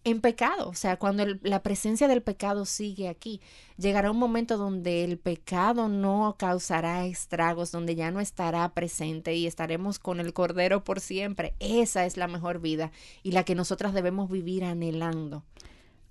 en 0.04 0.20
pecado, 0.20 0.68
o 0.68 0.74
sea, 0.74 0.98
cuando 0.98 1.24
la 1.42 1.62
presencia 1.62 2.08
del 2.08 2.22
pecado 2.22 2.64
sigue 2.64 3.08
aquí, 3.08 3.40
llegará 3.76 4.10
un 4.10 4.18
momento 4.18 4.56
donde 4.56 5.04
el 5.04 5.18
pecado 5.18 5.88
no 5.88 6.36
causará 6.38 7.06
estragos, 7.06 7.72
donde 7.72 7.94
ya 7.94 8.10
no 8.10 8.20
estará 8.20 8.68
presente 8.74 9.34
y 9.34 9.46
estaremos 9.46 9.98
con 9.98 10.20
el 10.20 10.32
Cordero 10.32 10.84
por 10.84 11.00
siempre. 11.00 11.54
Esa 11.60 12.06
es 12.06 12.16
la 12.16 12.28
mejor 12.28 12.60
vida 12.60 12.90
y 13.22 13.32
la 13.32 13.44
que 13.44 13.54
nosotras 13.54 13.94
debemos 13.94 14.30
vivir 14.30 14.64
anhelando. 14.64 15.44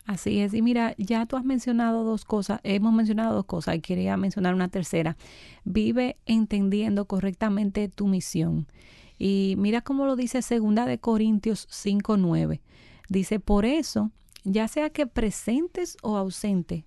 Así 0.05 0.39
es, 0.39 0.53
y 0.53 0.62
mira, 0.62 0.96
ya 0.98 1.25
tú 1.25 1.36
has 1.36 1.43
mencionado 1.43 2.05
dos 2.05 2.24
cosas, 2.24 2.62
hemos 2.63 2.93
mencionado 2.93 3.36
dos 3.36 3.46
cosas 3.46 3.75
y 3.75 3.81
quería 3.81 4.15
mencionar 4.15 4.53
una 4.53 4.69
tercera. 4.69 5.17
Vive 5.65 6.15
entendiendo 6.25 7.05
correctamente 7.05 7.89
tu 7.89 8.07
misión. 8.07 8.67
Y 9.19 9.55
mira 9.57 9.81
cómo 9.81 10.05
lo 10.05 10.15
dice 10.15 10.41
segunda 10.41 10.86
de 10.86 11.00
Corintios 11.00 11.67
5:9. 11.69 12.62
Dice, 13.10 13.40
por 13.40 13.66
eso, 13.66 14.12
ya 14.44 14.68
sea 14.68 14.90
que 14.90 15.08
presentes 15.08 15.98
o 16.02 16.18
ausente, 16.18 16.86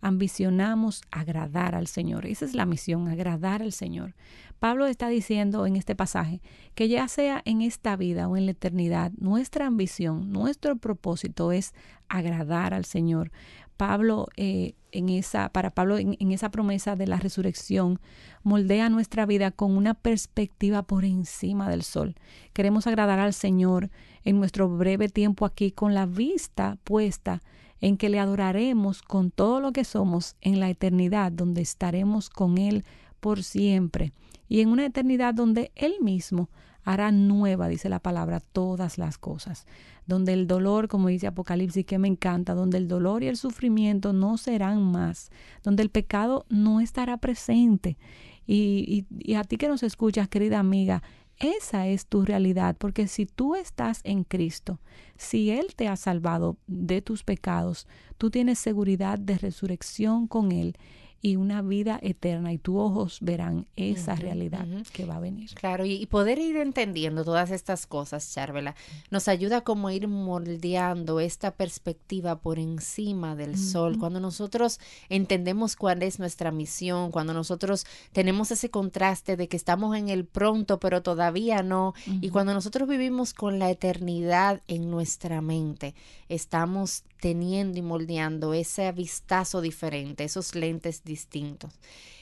ambicionamos 0.00 1.02
agradar 1.10 1.74
al 1.74 1.86
Señor. 1.86 2.26
Esa 2.26 2.44
es 2.44 2.54
la 2.54 2.66
misión, 2.66 3.08
agradar 3.08 3.62
al 3.62 3.72
Señor. 3.72 4.14
Pablo 4.58 4.86
está 4.86 5.08
diciendo 5.08 5.66
en 5.66 5.76
este 5.76 5.94
pasaje 5.94 6.40
que 6.74 6.88
ya 6.88 7.06
sea 7.08 7.42
en 7.44 7.62
esta 7.62 7.96
vida 7.96 8.28
o 8.28 8.36
en 8.36 8.46
la 8.46 8.52
eternidad, 8.52 9.12
nuestra 9.18 9.66
ambición, 9.66 10.32
nuestro 10.32 10.76
propósito 10.76 11.52
es 11.52 11.74
agradar 12.08 12.74
al 12.74 12.84
Señor. 12.84 13.30
Pablo, 13.76 14.26
eh, 14.36 14.74
en 14.90 15.08
esa, 15.08 15.50
para 15.50 15.70
Pablo, 15.70 15.98
en, 15.98 16.16
en, 16.18 16.32
esa 16.32 16.50
promesa 16.50 16.96
de 16.96 17.06
la 17.06 17.18
resurrección, 17.18 18.00
moldea 18.42 18.88
nuestra 18.88 19.24
vida 19.24 19.52
con 19.52 19.76
una 19.76 19.94
perspectiva 19.94 20.82
por 20.82 21.04
encima 21.04 21.70
del 21.70 21.84
sol. 21.84 22.16
Queremos 22.52 22.88
agradar 22.88 23.20
al 23.20 23.34
Señor 23.34 23.90
en 24.24 24.40
nuestro 24.40 24.68
breve 24.68 25.08
tiempo 25.08 25.44
aquí 25.46 25.70
con 25.70 25.94
la 25.94 26.06
vista 26.06 26.76
puesta 26.82 27.40
en 27.80 27.96
que 27.96 28.08
le 28.08 28.18
adoraremos 28.18 29.02
con 29.02 29.30
todo 29.30 29.60
lo 29.60 29.72
que 29.72 29.84
somos 29.84 30.36
en 30.40 30.60
la 30.60 30.70
eternidad, 30.70 31.32
donde 31.32 31.60
estaremos 31.60 32.30
con 32.30 32.58
Él 32.58 32.84
por 33.20 33.42
siempre, 33.42 34.12
y 34.48 34.60
en 34.60 34.68
una 34.70 34.86
eternidad 34.86 35.34
donde 35.34 35.72
Él 35.74 35.94
mismo 36.00 36.48
hará 36.84 37.12
nueva, 37.12 37.68
dice 37.68 37.90
la 37.90 37.98
palabra, 37.98 38.40
todas 38.40 38.96
las 38.96 39.18
cosas, 39.18 39.66
donde 40.06 40.32
el 40.32 40.46
dolor, 40.46 40.88
como 40.88 41.08
dice 41.08 41.26
Apocalipsis, 41.26 41.84
que 41.84 41.98
me 41.98 42.08
encanta, 42.08 42.54
donde 42.54 42.78
el 42.78 42.88
dolor 42.88 43.22
y 43.22 43.28
el 43.28 43.36
sufrimiento 43.36 44.14
no 44.14 44.38
serán 44.38 44.82
más, 44.82 45.30
donde 45.62 45.82
el 45.82 45.90
pecado 45.90 46.46
no 46.48 46.80
estará 46.80 47.18
presente. 47.18 47.98
Y, 48.46 49.06
y, 49.10 49.32
y 49.32 49.34
a 49.34 49.44
ti 49.44 49.58
que 49.58 49.68
nos 49.68 49.82
escuchas, 49.82 50.28
querida 50.28 50.58
amiga, 50.58 51.02
esa 51.38 51.86
es 51.86 52.06
tu 52.06 52.24
realidad, 52.24 52.76
porque 52.78 53.06
si 53.06 53.26
tú 53.26 53.54
estás 53.54 54.00
en 54.04 54.24
Cristo, 54.24 54.80
si 55.16 55.50
Él 55.50 55.74
te 55.76 55.88
ha 55.88 55.96
salvado 55.96 56.56
de 56.66 57.00
tus 57.02 57.22
pecados, 57.22 57.86
tú 58.16 58.30
tienes 58.30 58.58
seguridad 58.58 59.18
de 59.18 59.38
resurrección 59.38 60.26
con 60.26 60.52
Él 60.52 60.76
y 61.20 61.36
una 61.36 61.62
vida 61.62 61.98
eterna 62.02 62.52
y 62.52 62.58
tus 62.58 62.76
ojos 62.76 63.18
verán 63.20 63.66
esa 63.76 64.14
realidad 64.14 64.66
que 64.92 65.04
va 65.04 65.16
a 65.16 65.20
venir. 65.20 65.50
Claro, 65.54 65.84
y, 65.84 66.06
poder 66.06 66.38
ir 66.38 66.56
entendiendo 66.56 67.24
todas 67.24 67.50
estas 67.50 67.86
cosas, 67.86 68.32
Charvela, 68.32 68.76
nos 69.10 69.26
ayuda 69.26 69.62
como 69.62 69.88
a 69.88 69.94
ir 69.94 70.06
moldeando 70.06 71.18
esta 71.20 71.50
perspectiva 71.50 72.40
por 72.40 72.58
encima 72.58 73.34
del 73.34 73.58
sol. 73.58 73.98
Cuando 73.98 74.20
nosotros 74.20 74.78
entendemos 75.08 75.74
cuál 75.74 76.02
es 76.02 76.18
nuestra 76.18 76.52
misión, 76.52 77.10
cuando 77.10 77.34
nosotros 77.34 77.86
tenemos 78.12 78.50
ese 78.50 78.70
contraste 78.70 79.36
de 79.36 79.48
que 79.48 79.56
estamos 79.56 79.96
en 79.96 80.08
el 80.08 80.24
pronto, 80.24 80.78
pero 80.78 81.02
todavía 81.02 81.62
no, 81.62 81.94
y 82.06 82.30
cuando 82.30 82.54
nosotros 82.54 82.88
vivimos 82.88 83.34
con 83.34 83.58
la 83.58 83.70
eternidad 83.70 84.62
en 84.68 84.90
nuestra 84.90 85.40
mente, 85.40 85.94
estamos 86.28 87.04
teniendo 87.20 87.78
y 87.78 87.82
moldeando 87.82 88.54
ese 88.54 88.90
vistazo 88.92 89.60
diferente, 89.60 90.24
esos 90.24 90.54
lentes 90.54 91.02
distintos. 91.08 91.72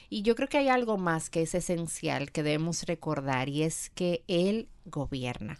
Y 0.08 0.22
yo 0.22 0.34
creo 0.34 0.48
que 0.48 0.56
hay 0.56 0.68
algo 0.68 0.96
más 0.96 1.28
que 1.28 1.42
es 1.42 1.54
esencial 1.54 2.32
que 2.32 2.42
debemos 2.42 2.84
recordar 2.84 3.50
y 3.50 3.64
es 3.64 3.90
que 3.90 4.24
Él 4.28 4.68
gobierna. 4.86 5.58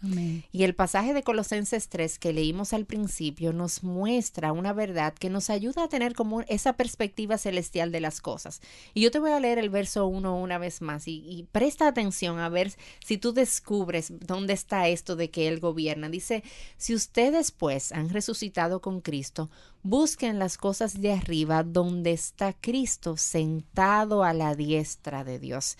Y 0.51 0.63
el 0.63 0.75
pasaje 0.75 1.13
de 1.13 1.23
Colosenses 1.23 1.89
3 1.89 2.19
que 2.19 2.33
leímos 2.33 2.73
al 2.73 2.85
principio 2.85 3.53
nos 3.53 3.83
muestra 3.83 4.51
una 4.51 4.73
verdad 4.73 5.13
que 5.13 5.29
nos 5.29 5.49
ayuda 5.49 5.83
a 5.83 5.89
tener 5.89 6.13
como 6.13 6.41
esa 6.41 6.73
perspectiva 6.73 7.37
celestial 7.37 7.91
de 7.91 8.01
las 8.01 8.21
cosas. 8.21 8.61
Y 8.93 9.01
yo 9.01 9.11
te 9.11 9.19
voy 9.19 9.31
a 9.31 9.39
leer 9.39 9.57
el 9.59 9.69
verso 9.69 10.07
1 10.07 10.35
una 10.35 10.57
vez 10.57 10.81
más 10.81 11.07
y, 11.07 11.23
y 11.27 11.43
presta 11.51 11.87
atención 11.87 12.39
a 12.39 12.49
ver 12.49 12.73
si 13.05 13.17
tú 13.17 13.33
descubres 13.33 14.13
dónde 14.19 14.53
está 14.53 14.87
esto 14.87 15.15
de 15.15 15.29
que 15.29 15.47
Él 15.47 15.59
gobierna. 15.59 16.09
Dice, 16.09 16.43
si 16.77 16.95
ustedes 16.95 17.51
pues 17.51 17.91
han 17.91 18.09
resucitado 18.09 18.81
con 18.81 19.01
Cristo, 19.01 19.49
busquen 19.83 20.39
las 20.39 20.57
cosas 20.57 20.99
de 21.01 21.13
arriba 21.13 21.63
donde 21.63 22.11
está 22.11 22.53
Cristo 22.53 23.17
sentado 23.17 24.23
a 24.23 24.33
la 24.33 24.55
diestra 24.55 25.23
de 25.23 25.39
Dios. 25.39 25.77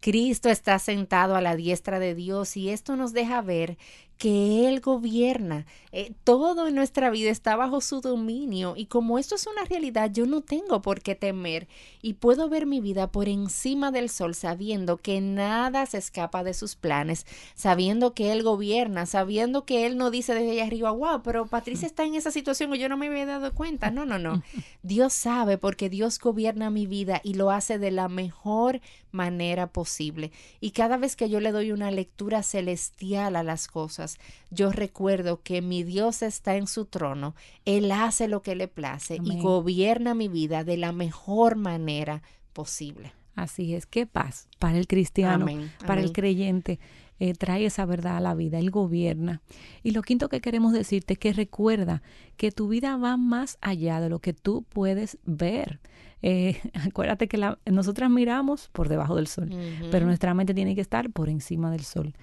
Cristo 0.00 0.48
está 0.48 0.78
sentado 0.78 1.36
a 1.36 1.40
la 1.40 1.56
diestra 1.56 1.98
de 1.98 2.14
Dios 2.14 2.56
y 2.56 2.70
esto 2.70 2.96
nos 2.96 3.12
deja 3.12 3.40
ver 3.42 3.78
que 4.18 4.68
Él 4.68 4.80
gobierna. 4.80 5.66
Eh, 5.92 6.12
todo 6.24 6.68
en 6.68 6.74
nuestra 6.74 7.10
vida 7.10 7.30
está 7.30 7.56
bajo 7.56 7.80
su 7.80 8.00
dominio 8.00 8.74
y 8.76 8.86
como 8.86 9.18
esto 9.18 9.34
es 9.34 9.46
una 9.46 9.64
realidad, 9.64 10.10
yo 10.12 10.26
no 10.26 10.42
tengo 10.42 10.82
por 10.82 11.00
qué 11.00 11.14
temer 11.14 11.68
y 12.02 12.14
puedo 12.14 12.48
ver 12.48 12.66
mi 12.66 12.80
vida 12.80 13.10
por 13.10 13.28
encima 13.28 13.90
del 13.90 14.10
sol 14.10 14.34
sabiendo 14.34 14.98
que 14.98 15.20
nada 15.20 15.86
se 15.86 15.98
escapa 15.98 16.44
de 16.44 16.54
sus 16.54 16.76
planes, 16.76 17.26
sabiendo 17.54 18.12
que 18.12 18.32
Él 18.32 18.42
gobierna, 18.42 19.06
sabiendo 19.06 19.64
que 19.64 19.86
Él 19.86 19.96
no 19.96 20.10
dice 20.10 20.34
desde 20.34 20.52
allá 20.52 20.66
arriba, 20.66 20.90
wow, 20.90 21.22
pero 21.22 21.46
Patricia 21.46 21.86
está 21.86 22.04
en 22.04 22.14
esa 22.14 22.30
situación 22.30 22.74
y 22.74 22.78
yo 22.78 22.88
no 22.88 22.96
me 22.96 23.06
había 23.06 23.26
dado 23.26 23.52
cuenta. 23.54 23.90
No, 23.90 24.04
no, 24.04 24.18
no. 24.18 24.42
Dios 24.82 25.12
sabe 25.12 25.58
porque 25.58 25.88
Dios 25.88 26.18
gobierna 26.18 26.70
mi 26.70 26.86
vida 26.86 27.20
y 27.24 27.34
lo 27.34 27.50
hace 27.50 27.78
de 27.78 27.90
la 27.90 28.08
mejor 28.08 28.80
manera 29.16 29.66
posible. 29.66 30.30
Y 30.60 30.70
cada 30.70 30.96
vez 30.96 31.16
que 31.16 31.28
yo 31.28 31.40
le 31.40 31.50
doy 31.50 31.72
una 31.72 31.90
lectura 31.90 32.44
celestial 32.44 33.34
a 33.34 33.42
las 33.42 33.66
cosas, 33.66 34.05
yo 34.50 34.72
recuerdo 34.72 35.42
que 35.42 35.62
mi 35.62 35.82
Dios 35.82 36.22
está 36.22 36.56
en 36.56 36.66
su 36.66 36.84
trono, 36.84 37.34
Él 37.64 37.90
hace 37.92 38.28
lo 38.28 38.42
que 38.42 38.54
le 38.54 38.68
place 38.68 39.18
y 39.22 39.40
gobierna 39.40 40.14
mi 40.14 40.28
vida 40.28 40.64
de 40.64 40.76
la 40.76 40.92
mejor 40.92 41.56
manera 41.56 42.22
posible. 42.52 43.12
Así 43.34 43.74
es, 43.74 43.84
qué 43.84 44.06
paz 44.06 44.48
para 44.58 44.78
el 44.78 44.86
cristiano, 44.86 45.46
para 45.86 46.00
el 46.00 46.12
creyente. 46.12 46.80
Eh, 47.18 47.32
trae 47.32 47.64
esa 47.64 47.86
verdad 47.86 48.18
a 48.18 48.20
la 48.20 48.34
vida, 48.34 48.58
Él 48.58 48.70
gobierna. 48.70 49.40
Y 49.82 49.92
lo 49.92 50.02
quinto 50.02 50.28
que 50.28 50.40
queremos 50.40 50.72
decirte 50.72 51.14
es 51.14 51.18
que 51.18 51.32
recuerda 51.32 52.02
que 52.36 52.52
tu 52.52 52.68
vida 52.68 52.96
va 52.96 53.16
más 53.16 53.56
allá 53.62 54.00
de 54.00 54.10
lo 54.10 54.18
que 54.18 54.34
tú 54.34 54.64
puedes 54.68 55.18
ver. 55.24 55.80
Eh, 56.22 56.60
acuérdate 56.86 57.28
que 57.28 57.36
la, 57.36 57.58
nosotras 57.66 58.10
miramos 58.10 58.68
por 58.72 58.88
debajo 58.88 59.16
del 59.16 59.26
sol, 59.26 59.50
pero 59.90 60.06
nuestra 60.06 60.34
mente 60.34 60.54
tiene 60.54 60.74
que 60.74 60.80
estar 60.80 61.10
por 61.10 61.28
encima 61.28 61.70
del 61.70 61.82
sol. 61.82 62.14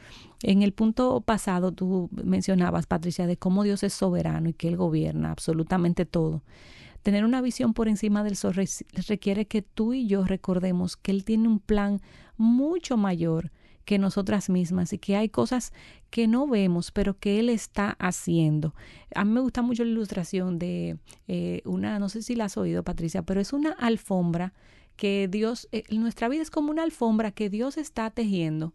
En 0.42 0.62
el 0.62 0.74
punto 0.74 1.22
pasado 1.22 1.72
tú 1.72 2.10
mencionabas, 2.12 2.86
Patricia, 2.86 3.28
de 3.28 3.38
cómo 3.38 3.64
Dios 3.64 3.84
es 3.84 3.94
soberano 3.94 4.50
y 4.50 4.54
que 4.54 4.68
Él 4.68 4.78
gobierna 4.78 5.32
absolutamente 5.32 6.06
todo. 6.06 6.42
Tener 7.02 7.26
una 7.26 7.42
visión 7.42 7.74
por 7.74 7.90
encima 7.90 8.24
del 8.24 8.38
sol 8.38 8.56
requiere 9.08 9.46
que 9.46 9.62
tú 9.62 9.94
y 9.94 10.08
yo 10.08 10.24
recordemos 10.24 10.96
que 10.96 11.12
Él 11.12 11.26
tiene 11.26 11.50
un 11.50 11.60
plan 11.60 12.02
mucho 12.38 12.98
mayor 12.98 13.52
que 13.86 13.98
nosotras 13.98 14.50
mismas 14.50 14.94
y 14.94 14.98
que 14.98 15.16
hay 15.16 15.30
cosas 15.30 15.74
que 16.10 16.28
no 16.28 16.48
vemos, 16.48 16.92
pero 16.92 17.18
que 17.18 17.40
Él 17.40 17.50
está 17.50 17.96
haciendo. 18.00 18.74
A 19.16 19.26
mí 19.26 19.32
me 19.32 19.42
gusta 19.42 19.62
mucho 19.62 19.84
la 19.84 19.92
ilustración 19.92 20.60
de 20.60 20.98
eh, 21.28 21.62
una, 21.66 22.00
no 22.00 22.10
sé 22.10 22.22
si 22.22 22.36
la 22.36 22.46
has 22.46 22.58
oído, 22.58 22.84
Patricia, 22.84 23.24
pero 23.24 23.42
es 23.42 23.54
una 23.54 23.72
alfombra 23.72 24.54
que 24.96 25.28
Dios, 25.28 25.68
eh, 25.72 25.84
nuestra 25.90 26.30
vida 26.30 26.42
es 26.42 26.52
como 26.52 26.72
una 26.72 26.84
alfombra 26.84 27.32
que 27.32 27.50
Dios 27.50 27.78
está 27.78 28.10
tejiendo. 28.12 28.74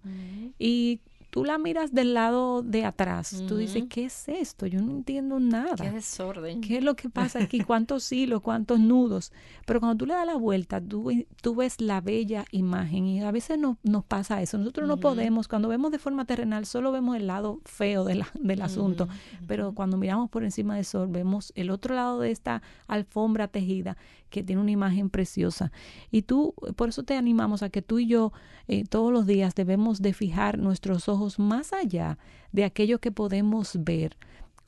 Y 0.59 1.01
tú 1.31 1.45
la 1.45 1.59
miras 1.59 1.93
del 1.93 2.15
lado 2.15 2.63
de 2.63 2.85
atrás, 2.85 3.45
tú 3.47 3.57
dices, 3.57 3.85
¿qué 3.89 4.07
es 4.07 4.29
esto? 4.29 4.67
Yo 4.67 4.81
no 4.81 4.93
entiendo 4.93 5.39
nada. 5.39 5.77
Qué 5.77 5.91
desorden. 5.91 6.61
¿Qué 6.61 6.79
es 6.79 6.85
lo 6.85 6.97
que 6.97 7.11
pasa 7.11 7.43
aquí? 7.43 7.61
¿Cuántos 7.65 8.11
hilos? 8.13 8.41
¿Cuántos 8.41 8.81
nudos? 8.81 9.33
Pero 9.67 9.81
cuando 9.81 9.99
tú 9.99 10.07
le 10.07 10.15
das 10.15 10.27
la 10.27 10.37
vuelta, 10.37 10.81
tú, 10.81 11.13
tú 11.43 11.55
ves 11.55 11.81
la 11.81 12.01
bella 12.01 12.45
imagen 12.51 13.07
y 13.07 13.23
a 13.23 13.31
veces 13.31 13.59
no, 13.59 13.77
nos 13.83 14.05
pasa 14.05 14.41
eso. 14.41 14.57
Nosotros 14.59 14.89
no 14.89 14.97
podemos, 14.99 15.49
cuando 15.49 15.69
vemos 15.69 15.93
de 15.93 15.99
forma 15.99 16.25
terrenal, 16.25 16.65
solo 16.65 16.93
vemos 16.93 17.17
el 17.17 17.27
lado 17.27 17.61
feo 17.65 18.05
de 18.05 18.17
la, 18.17 18.29
del 18.35 18.63
asunto, 18.63 19.09
pero 19.47 19.73
cuando 19.75 19.97
miramos 19.97 20.31
por 20.31 20.45
encima 20.45 20.77
del 20.77 20.85
sol, 20.85 21.09
vemos 21.09 21.53
el 21.57 21.71
otro 21.71 21.95
lado 21.95 22.21
de 22.21 22.31
esta 22.31 22.63
alfombra 22.87 23.49
tejida 23.49 23.97
que 24.31 24.43
tiene 24.43 24.61
una 24.61 24.71
imagen 24.71 25.11
preciosa. 25.11 25.73
Y 26.11 26.23
tú, 26.23 26.55
por 26.77 26.91
eso 26.91 27.03
te 27.03 27.17
animamos 27.17 27.63
a 27.63 27.71
que 27.71 27.83
tú 27.83 27.99
y 27.99 28.07
yo 28.07 28.33
eh, 28.67 28.85
todos 28.85 29.13
los 29.13 29.27
días 29.27 29.55
debemos 29.55 30.03
de 30.03 30.13
fijar 30.13 30.59
nuestros 30.59 31.09
ojos 31.09 31.18
más 31.39 31.73
allá 31.73 32.19
de 32.53 32.65
aquello 32.65 33.01
que 33.01 33.13
podemos 33.13 33.77
ver 33.85 34.17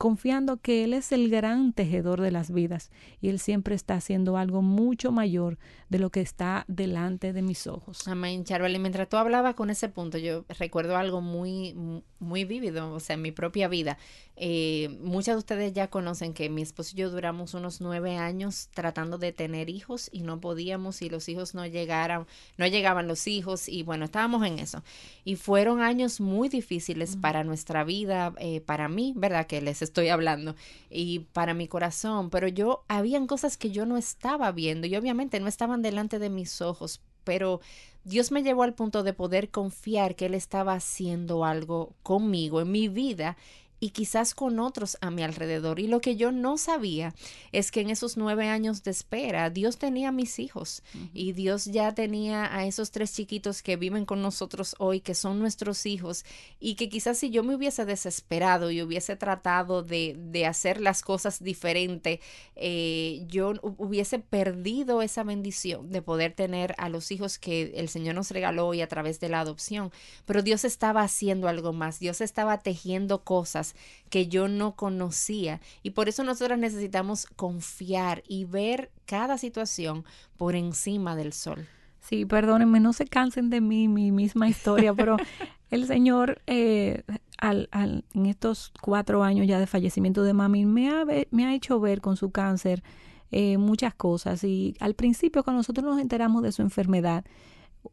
confiando 0.01 0.57
que 0.57 0.83
Él 0.83 0.95
es 0.95 1.11
el 1.11 1.29
gran 1.29 1.73
tejedor 1.73 2.21
de 2.21 2.31
las 2.31 2.49
vidas 2.49 2.89
y 3.21 3.29
Él 3.29 3.37
siempre 3.37 3.75
está 3.75 3.93
haciendo 3.93 4.35
algo 4.35 4.63
mucho 4.63 5.11
mayor 5.11 5.59
de 5.89 5.99
lo 5.99 6.09
que 6.09 6.21
está 6.21 6.65
delante 6.67 7.33
de 7.33 7.43
mis 7.43 7.67
ojos. 7.67 8.07
Amén, 8.07 8.43
Charvel. 8.43 8.73
Y 8.73 8.79
mientras 8.79 9.07
tú 9.09 9.17
hablabas 9.17 9.53
con 9.53 9.69
ese 9.69 9.89
punto, 9.89 10.17
yo 10.17 10.43
recuerdo 10.57 10.97
algo 10.97 11.21
muy, 11.21 11.75
muy 12.17 12.45
vívido, 12.45 12.91
o 12.91 12.99
sea, 12.99 13.13
en 13.13 13.21
mi 13.21 13.31
propia 13.31 13.67
vida. 13.67 13.99
Eh, 14.37 14.97
muchas 15.01 15.35
de 15.35 15.39
ustedes 15.39 15.73
ya 15.73 15.89
conocen 15.89 16.33
que 16.33 16.49
mi 16.49 16.63
esposo 16.63 16.93
y 16.95 16.99
yo 16.99 17.11
duramos 17.11 17.53
unos 17.53 17.79
nueve 17.79 18.17
años 18.17 18.69
tratando 18.73 19.19
de 19.19 19.33
tener 19.33 19.69
hijos 19.69 20.09
y 20.11 20.23
no 20.23 20.39
podíamos 20.39 21.03
y 21.03 21.09
los 21.09 21.29
hijos 21.29 21.53
no 21.53 21.63
llegaran, 21.67 22.25
no 22.57 22.65
llegaban 22.65 23.07
los 23.07 23.27
hijos 23.27 23.69
y 23.69 23.83
bueno, 23.83 24.05
estábamos 24.05 24.43
en 24.47 24.57
eso. 24.57 24.81
Y 25.25 25.35
fueron 25.35 25.81
años 25.81 26.21
muy 26.21 26.49
difíciles 26.49 27.17
para 27.17 27.43
nuestra 27.43 27.83
vida, 27.83 28.33
eh, 28.39 28.61
para 28.61 28.87
mí, 28.87 29.13
¿verdad? 29.15 29.45
Que 29.45 29.61
les 29.61 29.83
estoy 29.91 30.07
hablando 30.07 30.55
y 30.89 31.19
para 31.33 31.53
mi 31.53 31.67
corazón, 31.67 32.29
pero 32.29 32.47
yo, 32.47 32.83
habían 32.87 33.27
cosas 33.27 33.57
que 33.57 33.71
yo 33.71 33.85
no 33.85 33.97
estaba 33.97 34.51
viendo 34.51 34.87
y 34.87 34.95
obviamente 34.95 35.39
no 35.39 35.47
estaban 35.47 35.81
delante 35.81 36.17
de 36.17 36.29
mis 36.29 36.61
ojos, 36.61 37.01
pero 37.23 37.59
Dios 38.05 38.31
me 38.31 38.41
llevó 38.41 38.63
al 38.63 38.73
punto 38.73 39.03
de 39.03 39.13
poder 39.13 39.49
confiar 39.49 40.15
que 40.15 40.25
Él 40.25 40.33
estaba 40.33 40.73
haciendo 40.73 41.45
algo 41.45 41.93
conmigo 42.03 42.61
en 42.61 42.71
mi 42.71 42.87
vida 42.87 43.37
y 43.81 43.89
quizás 43.89 44.35
con 44.35 44.59
otros 44.59 44.95
a 45.01 45.09
mi 45.09 45.23
alrededor. 45.23 45.79
Y 45.79 45.87
lo 45.87 45.99
que 46.01 46.15
yo 46.15 46.31
no 46.31 46.57
sabía 46.59 47.15
es 47.51 47.71
que 47.71 47.81
en 47.81 47.89
esos 47.89 48.15
nueve 48.15 48.47
años 48.47 48.83
de 48.83 48.91
espera, 48.91 49.49
Dios 49.49 49.77
tenía 49.77 50.11
mis 50.11 50.37
hijos 50.37 50.83
y 51.13 51.33
Dios 51.33 51.65
ya 51.65 51.93
tenía 51.95 52.55
a 52.55 52.65
esos 52.65 52.91
tres 52.91 53.13
chiquitos 53.13 53.63
que 53.63 53.77
viven 53.77 54.05
con 54.05 54.21
nosotros 54.21 54.75
hoy, 54.77 55.01
que 55.01 55.15
son 55.15 55.39
nuestros 55.39 55.87
hijos, 55.87 56.25
y 56.59 56.75
que 56.75 56.89
quizás 56.89 57.17
si 57.17 57.31
yo 57.31 57.43
me 57.43 57.55
hubiese 57.55 57.83
desesperado 57.85 58.69
y 58.69 58.83
hubiese 58.83 59.15
tratado 59.15 59.81
de, 59.81 60.15
de 60.15 60.45
hacer 60.45 60.79
las 60.79 61.01
cosas 61.01 61.43
diferente, 61.43 62.21
eh, 62.55 63.25
yo 63.27 63.53
hubiese 63.63 64.19
perdido 64.19 65.01
esa 65.01 65.23
bendición 65.23 65.89
de 65.89 66.03
poder 66.03 66.33
tener 66.33 66.75
a 66.77 66.87
los 66.87 67.09
hijos 67.09 67.39
que 67.39 67.73
el 67.75 67.89
Señor 67.89 68.13
nos 68.13 68.29
regaló 68.29 68.67
hoy 68.67 68.81
a 68.81 68.87
través 68.87 69.19
de 69.19 69.29
la 69.29 69.39
adopción. 69.39 69.91
Pero 70.25 70.43
Dios 70.43 70.65
estaba 70.65 71.01
haciendo 71.01 71.47
algo 71.47 71.73
más, 71.73 71.97
Dios 71.97 72.21
estaba 72.21 72.59
tejiendo 72.59 73.23
cosas 73.23 73.70
que 74.09 74.27
yo 74.27 74.47
no 74.47 74.75
conocía. 74.75 75.61
Y 75.83 75.91
por 75.91 76.09
eso 76.09 76.23
nosotros 76.23 76.57
necesitamos 76.57 77.25
confiar 77.35 78.23
y 78.27 78.45
ver 78.45 78.91
cada 79.05 79.37
situación 79.37 80.05
por 80.37 80.55
encima 80.55 81.15
del 81.15 81.33
sol. 81.33 81.67
Sí, 81.99 82.25
perdónenme, 82.25 82.79
no 82.79 82.93
se 82.93 83.05
cansen 83.05 83.49
de 83.49 83.61
mí, 83.61 83.87
mi 83.87 84.11
misma 84.11 84.49
historia, 84.49 84.93
pero 84.93 85.17
el 85.69 85.85
Señor 85.85 86.41
eh, 86.47 87.03
al, 87.37 87.69
al, 87.71 88.05
en 88.13 88.25
estos 88.25 88.71
cuatro 88.81 89.23
años 89.23 89.47
ya 89.47 89.59
de 89.59 89.67
fallecimiento 89.67 90.23
de 90.23 90.33
mami 90.33 90.65
me 90.65 90.89
ha, 90.89 91.05
me 91.31 91.45
ha 91.45 91.53
hecho 91.53 91.79
ver 91.79 92.01
con 92.01 92.17
su 92.17 92.31
cáncer 92.31 92.83
eh, 93.31 93.57
muchas 93.57 93.93
cosas. 93.93 94.43
Y 94.43 94.75
al 94.79 94.93
principio, 94.93 95.43
cuando 95.43 95.59
nosotros 95.59 95.85
nos 95.85 95.99
enteramos 95.99 96.43
de 96.43 96.51
su 96.51 96.61
enfermedad, 96.61 97.23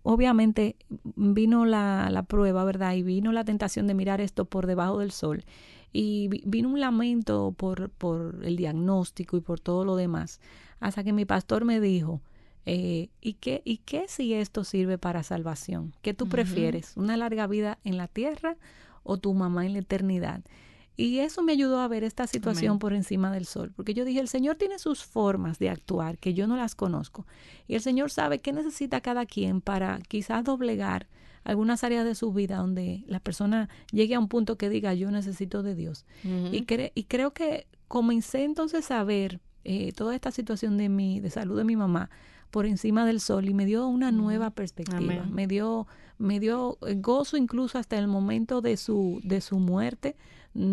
obviamente 0.03 0.77
vino 1.17 1.65
la, 1.65 2.09
la, 2.11 2.23
prueba, 2.23 2.65
¿verdad? 2.65 2.95
Y 2.95 3.03
vino 3.03 3.33
la 3.33 3.45
tentación 3.45 3.87
de 3.87 3.95
mirar 3.95 4.21
esto 4.21 4.45
por 4.45 4.67
debajo 4.67 4.99
del 4.99 5.11
sol. 5.11 5.45
Y 5.93 6.29
vino 6.45 6.69
un 6.69 6.81
lamento 6.81 7.55
por, 7.57 7.91
por 7.91 8.41
el 8.43 8.57
diagnóstico 8.57 9.37
y 9.37 9.41
por 9.41 9.61
todo 9.61 9.85
lo 9.85 9.97
demás. 9.97 10.41
Hasta 10.81 11.03
que 11.03 11.13
mi 11.13 11.25
pastor 11.25 11.65
me 11.65 11.81
dijo, 11.81 12.21
eh, 12.67 13.09
¿y, 13.21 13.35
qué, 13.35 13.63
¿y 13.65 13.79
qué 13.79 14.05
si 14.09 14.35
esto 14.35 14.65
sirve 14.65 14.99
para 14.99 15.23
salvación? 15.23 15.95
¿Qué 16.03 16.13
tú 16.13 16.29
prefieres? 16.29 16.97
¿Una 16.97 17.17
larga 17.17 17.47
vida 17.47 17.79
en 17.85 17.97
la 17.97 18.09
tierra 18.09 18.57
o 19.03 19.17
tu 19.17 19.33
mamá 19.33 19.65
en 19.65 19.73
la 19.73 19.79
eternidad? 19.79 20.43
Y 20.99 21.21
eso 21.21 21.43
me 21.43 21.53
ayudó 21.53 21.79
a 21.79 21.87
ver 21.87 22.03
esta 22.03 22.27
situación 22.27 22.81
por 22.81 22.93
encima 22.93 23.31
del 23.31 23.47
sol, 23.47 23.73
porque 23.77 23.95
yo 23.95 24.05
dije, 24.05 24.19
el 24.19 24.27
Señor 24.27 24.57
tiene 24.57 24.81
sus 24.81 25.05
formas 25.05 25.61
de 25.61 25.71
actuar 25.71 26.19
que 26.19 26.35
yo 26.35 26.49
no 26.49 26.57
las 26.57 26.75
conozco. 26.75 27.25
Y 27.69 27.77
el 27.77 27.83
Señor 27.83 28.11
sabe 28.11 28.41
qué 28.41 28.53
necesita 28.53 29.01
cada 29.01 29.25
quien 29.25 29.61
para 29.61 30.01
quizás 30.09 30.43
doblegar 30.43 31.07
algunas 31.45 31.85
áreas 31.85 32.05
de 32.05 32.17
su 32.17 32.33
vida 32.33 32.57
donde 32.57 33.05
la 33.07 33.21
persona 33.21 33.69
llegue 33.93 34.17
a 34.17 34.19
un 34.19 34.27
punto 34.27 34.59
que 34.59 34.69
diga, 34.69 34.93
yo 34.93 35.13
necesito 35.13 35.63
de 35.63 35.77
Dios. 35.77 36.05
y, 36.25 36.67
y 36.95 37.05
creo 37.05 37.33
que 37.33 37.69
comencé 37.87 38.43
entonces 38.43 38.91
a 38.91 39.05
ver 39.05 39.41
eh, 39.63 39.93
toda 39.93 40.17
esta 40.17 40.33
situación 40.33 40.79
de 40.79 40.89
mi, 40.89 41.21
de 41.21 41.31
salud 41.31 41.57
de 41.57 41.65
mi 41.65 41.77
mamá 41.77 42.11
por 42.51 42.67
encima 42.67 43.07
del 43.07 43.21
sol 43.21 43.49
y 43.49 43.55
me 43.55 43.67
dio 43.67 43.87
una 43.87 44.11
nueva 44.11 44.51
perspectiva, 44.51 45.25
me 45.27 45.47
dio, 45.47 45.87
me 46.19 46.41
dio 46.41 46.79
gozo 46.97 47.37
incluso 47.37 47.79
hasta 47.79 47.99
el 47.99 48.09
momento 48.09 48.63
de 48.63 48.77
su, 48.77 49.21
de 49.23 49.41
su 49.41 49.59
muerte, 49.59 50.17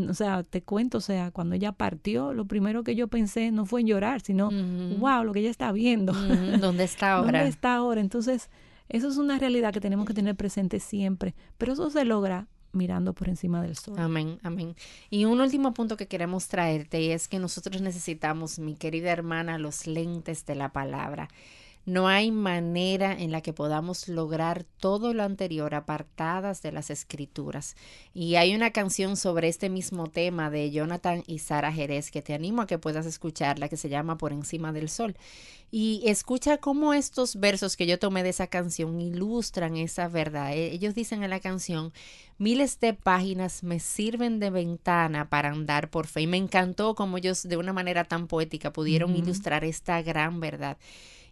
o 0.10 0.14
sea, 0.14 0.44
te 0.44 0.64
cuento, 0.64 0.98
o 0.98 1.02
sea, 1.02 1.32
cuando 1.32 1.56
ella 1.56 1.72
partió, 1.72 2.34
lo 2.34 2.46
primero 2.46 2.84
que 2.84 2.96
yo 2.96 3.08
pensé 3.08 3.52
no 3.52 3.66
fue 3.66 3.82
en 3.82 3.88
llorar, 3.88 4.22
sino, 4.22 4.50
wow, 4.98 5.24
lo 5.24 5.34
que 5.34 5.40
ella 5.42 5.50
está 5.50 5.72
viendo. 5.72 6.14
¿Dónde 6.14 6.84
está 6.86 7.14
ahora? 7.14 7.40
¿Dónde 7.40 7.50
está 7.50 7.76
ahora? 7.76 8.02
Entonces, 8.02 8.50
eso 8.90 9.08
es 9.08 9.18
una 9.18 9.38
realidad 9.38 9.74
que 9.74 9.82
tenemos 9.82 10.06
que 10.06 10.14
tener 10.14 10.36
presente 10.36 10.80
siempre, 10.80 11.36
pero 11.58 11.74
eso 11.74 11.90
se 11.90 12.06
logra 12.06 12.48
mirando 12.76 13.14
por 13.14 13.30
encima 13.30 13.62
del 13.62 13.76
sol. 13.76 13.96
Amén, 13.98 14.40
amén. 14.44 14.76
Y 15.10 15.26
un 15.26 15.40
último 15.40 15.74
punto 15.74 15.98
que 15.98 16.08
queremos 16.08 16.48
traerte 16.48 17.14
es 17.14 17.28
que 17.28 17.40
nosotros 17.40 17.82
necesitamos, 17.82 18.60
mi 18.60 18.76
querida 18.76 19.12
hermana, 19.12 19.58
los 19.58 19.88
lentes 19.88 20.46
de 20.46 20.56
la 20.56 20.72
palabra. 20.72 21.30
No 21.86 22.08
hay 22.08 22.32
manera 22.32 23.14
en 23.14 23.32
la 23.32 23.42
que 23.42 23.54
podamos 23.54 24.08
lograr 24.08 24.66
todo 24.80 25.14
lo 25.14 25.22
anterior 25.22 25.76
apartadas 25.76 26.64
de 26.64 26.72
las 26.72 26.90
escrituras. 26.90 27.76
Y 28.12 28.36
hay 28.36 28.56
una 28.56 28.72
canción 28.72 29.16
sobre 29.18 29.50
este 29.50 29.70
mismo 29.70 30.08
tema 30.08 30.50
de 30.50 30.72
Jonathan 30.72 31.24
y 31.28 31.40
Sara 31.40 31.72
Jerez 31.72 32.10
que 32.10 32.24
te 32.24 32.34
animo 32.34 32.64
a 32.64 32.68
que 32.68 32.80
puedas 32.80 33.06
escucharla, 33.06 33.70
que 33.70 33.78
se 33.78 33.90
llama 33.90 34.18
Por 34.18 34.34
encima 34.34 34.74
del 34.74 34.90
sol. 34.90 35.16
Y 35.70 36.02
escucha 36.06 36.58
cómo 36.58 36.96
estos 36.96 37.36
versos 37.36 37.76
que 37.76 37.86
yo 37.86 38.00
tomé 38.00 38.24
de 38.24 38.30
esa 38.30 38.48
canción 38.48 39.00
ilustran 39.00 39.78
esa 39.78 40.08
verdad. 40.08 40.54
E, 40.54 40.72
ellos 40.72 40.96
dicen 40.96 41.22
en 41.22 41.30
la 41.30 41.40
canción, 41.40 41.94
miles 42.40 42.80
de 42.80 42.96
páginas 42.96 43.62
me 43.62 43.80
sirven 43.80 44.40
de 44.40 44.50
ventana 44.50 45.30
para 45.30 45.50
andar 45.50 45.92
por 45.92 46.08
fe. 46.08 46.22
Y 46.22 46.28
me 46.28 46.38
encantó 46.38 46.96
cómo 46.96 47.20
ellos 47.20 47.44
de 47.44 47.58
una 47.58 47.74
manera 47.74 48.06
tan 48.06 48.26
poética 48.28 48.74
pudieron 48.74 49.16
ilustrar 49.16 49.64
esta 49.64 50.02
gran 50.02 50.40
verdad. 50.40 50.78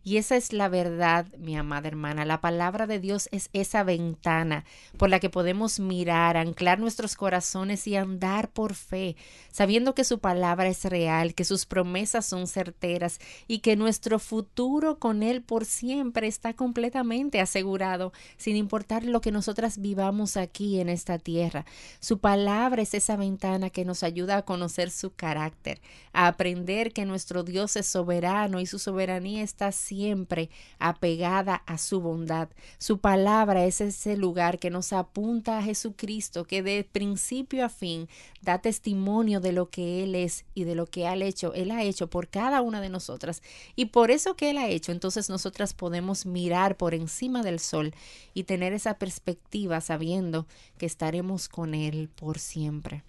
Y 0.05 0.17
esa 0.17 0.35
es 0.35 0.51
la 0.51 0.67
verdad, 0.67 1.27
mi 1.37 1.55
amada 1.55 1.87
hermana. 1.87 2.25
La 2.25 2.41
palabra 2.41 2.87
de 2.87 2.99
Dios 2.99 3.29
es 3.31 3.49
esa 3.53 3.83
ventana 3.83 4.65
por 4.97 5.09
la 5.09 5.21
que 5.21 5.29
podemos 5.29 5.79
mirar, 5.79 6.35
anclar 6.35 6.77
nuestros 6.77 7.15
corazones 7.15 7.87
y 7.87 7.95
andar 7.95 8.51
por 8.51 8.73
fe, 8.73 9.15
sabiendo 9.49 9.95
que 9.95 10.03
su 10.03 10.19
palabra 10.19 10.67
es 10.67 10.83
real, 10.83 11.33
que 11.35 11.45
sus 11.45 11.65
promesas 11.65 12.25
son 12.25 12.47
certeras 12.47 13.19
y 13.47 13.59
que 13.59 13.77
nuestro 13.77 14.19
futuro 14.19 14.99
con 14.99 15.23
Él 15.23 15.41
por 15.41 15.63
siempre 15.63 16.27
está 16.27 16.53
completamente 16.53 17.39
asegurado, 17.39 18.11
sin 18.35 18.57
importar 18.57 19.05
lo 19.05 19.21
que 19.21 19.31
nosotras 19.31 19.77
vivamos 19.77 20.35
aquí 20.35 20.81
en 20.81 20.89
esta 20.89 21.17
tierra. 21.17 21.65
Su 22.01 22.17
palabra 22.17 22.81
es 22.81 22.93
esa 22.93 23.15
ventana 23.15 23.69
que 23.69 23.85
nos 23.85 24.03
ayuda 24.03 24.35
a 24.35 24.41
conocer 24.41 24.91
su 24.91 25.13
carácter, 25.13 25.79
a 26.11 26.27
aprender 26.27 26.91
que 26.91 27.05
nuestro 27.05 27.43
Dios 27.43 27.77
es 27.77 27.87
soberano 27.87 28.59
y 28.59 28.65
su 28.65 28.79
soberanía 28.79 29.43
está 29.43 29.71
siempre 29.71 29.92
siempre 29.93 30.49
apegada 30.79 31.55
a 31.67 31.77
su 31.77 32.01
bondad. 32.01 32.49
Su 32.79 32.97
palabra 32.97 33.65
es 33.65 33.79
ese 33.79 34.17
lugar 34.17 34.57
que 34.57 34.71
nos 34.71 34.91
apunta 34.91 35.59
a 35.59 35.61
Jesucristo, 35.61 36.45
que 36.45 36.63
de 36.63 36.83
principio 36.83 37.63
a 37.63 37.69
fin 37.69 38.09
da 38.41 38.57
testimonio 38.57 39.39
de 39.39 39.51
lo 39.51 39.69
que 39.69 40.03
Él 40.03 40.15
es 40.15 40.45
y 40.55 40.63
de 40.63 40.73
lo 40.73 40.87
que 40.87 41.05
ha 41.07 41.15
hecho. 41.15 41.53
Él 41.53 41.69
ha 41.69 41.83
hecho 41.83 42.09
por 42.09 42.27
cada 42.27 42.61
una 42.61 42.81
de 42.81 42.89
nosotras. 42.89 43.43
Y 43.75 43.85
por 43.85 44.09
eso 44.09 44.35
que 44.35 44.49
Él 44.49 44.57
ha 44.57 44.67
hecho, 44.67 44.91
entonces 44.91 45.29
nosotras 45.29 45.73
podemos 45.73 46.25
mirar 46.25 46.75
por 46.75 46.95
encima 46.95 47.43
del 47.43 47.59
sol 47.59 47.93
y 48.33 48.43
tener 48.43 48.73
esa 48.73 48.95
perspectiva 48.95 49.79
sabiendo 49.79 50.47
que 50.79 50.87
estaremos 50.87 51.49
con 51.49 51.75
Él 51.75 52.09
por 52.15 52.39
siempre. 52.39 53.03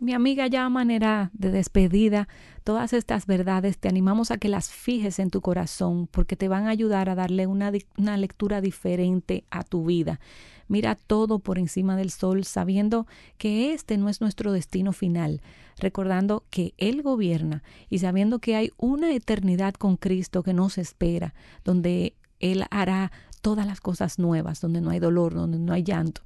Mi 0.00 0.14
amiga, 0.14 0.46
ya 0.48 0.64
a 0.64 0.68
manera 0.68 1.30
de 1.32 1.50
despedida, 1.50 2.26
todas 2.64 2.92
estas 2.92 3.26
verdades 3.26 3.78
te 3.78 3.88
animamos 3.88 4.30
a 4.30 4.38
que 4.38 4.48
las 4.48 4.70
fijes 4.70 5.18
en 5.18 5.30
tu 5.30 5.40
corazón 5.40 6.08
porque 6.08 6.34
te 6.34 6.48
van 6.48 6.66
a 6.66 6.70
ayudar 6.70 7.08
a 7.08 7.14
darle 7.14 7.46
una, 7.46 7.70
una 7.96 8.16
lectura 8.16 8.60
diferente 8.60 9.44
a 9.50 9.62
tu 9.62 9.84
vida. 9.84 10.18
Mira 10.66 10.94
todo 10.94 11.38
por 11.38 11.58
encima 11.58 11.96
del 11.96 12.10
sol, 12.10 12.44
sabiendo 12.44 13.06
que 13.36 13.74
este 13.74 13.96
no 13.98 14.08
es 14.08 14.20
nuestro 14.20 14.52
destino 14.52 14.92
final, 14.92 15.40
recordando 15.78 16.44
que 16.50 16.74
Él 16.78 17.02
gobierna 17.02 17.62
y 17.88 17.98
sabiendo 17.98 18.38
que 18.38 18.56
hay 18.56 18.70
una 18.78 19.12
eternidad 19.12 19.74
con 19.74 19.96
Cristo 19.96 20.42
que 20.42 20.54
nos 20.54 20.78
espera, 20.78 21.34
donde 21.64 22.14
Él 22.40 22.64
hará 22.70 23.12
todas 23.42 23.66
las 23.66 23.80
cosas 23.80 24.18
nuevas, 24.18 24.60
donde 24.60 24.80
no 24.80 24.90
hay 24.90 24.98
dolor, 24.98 25.34
donde 25.34 25.58
no 25.58 25.72
hay 25.72 25.82
llanto. 25.82 26.22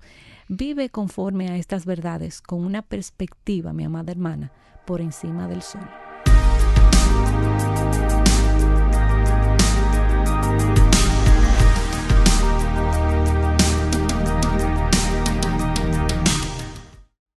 Vive 0.48 0.90
conforme 0.90 1.50
a 1.50 1.56
estas 1.56 1.87
verdades 1.87 2.40
con 2.40 2.64
una 2.64 2.82
perspectiva, 2.82 3.72
mi 3.72 3.82
amada 3.82 4.12
hermana, 4.12 4.52
por 4.87 5.00
encima 5.00 5.48
del 5.48 5.61
sol. 5.61 5.80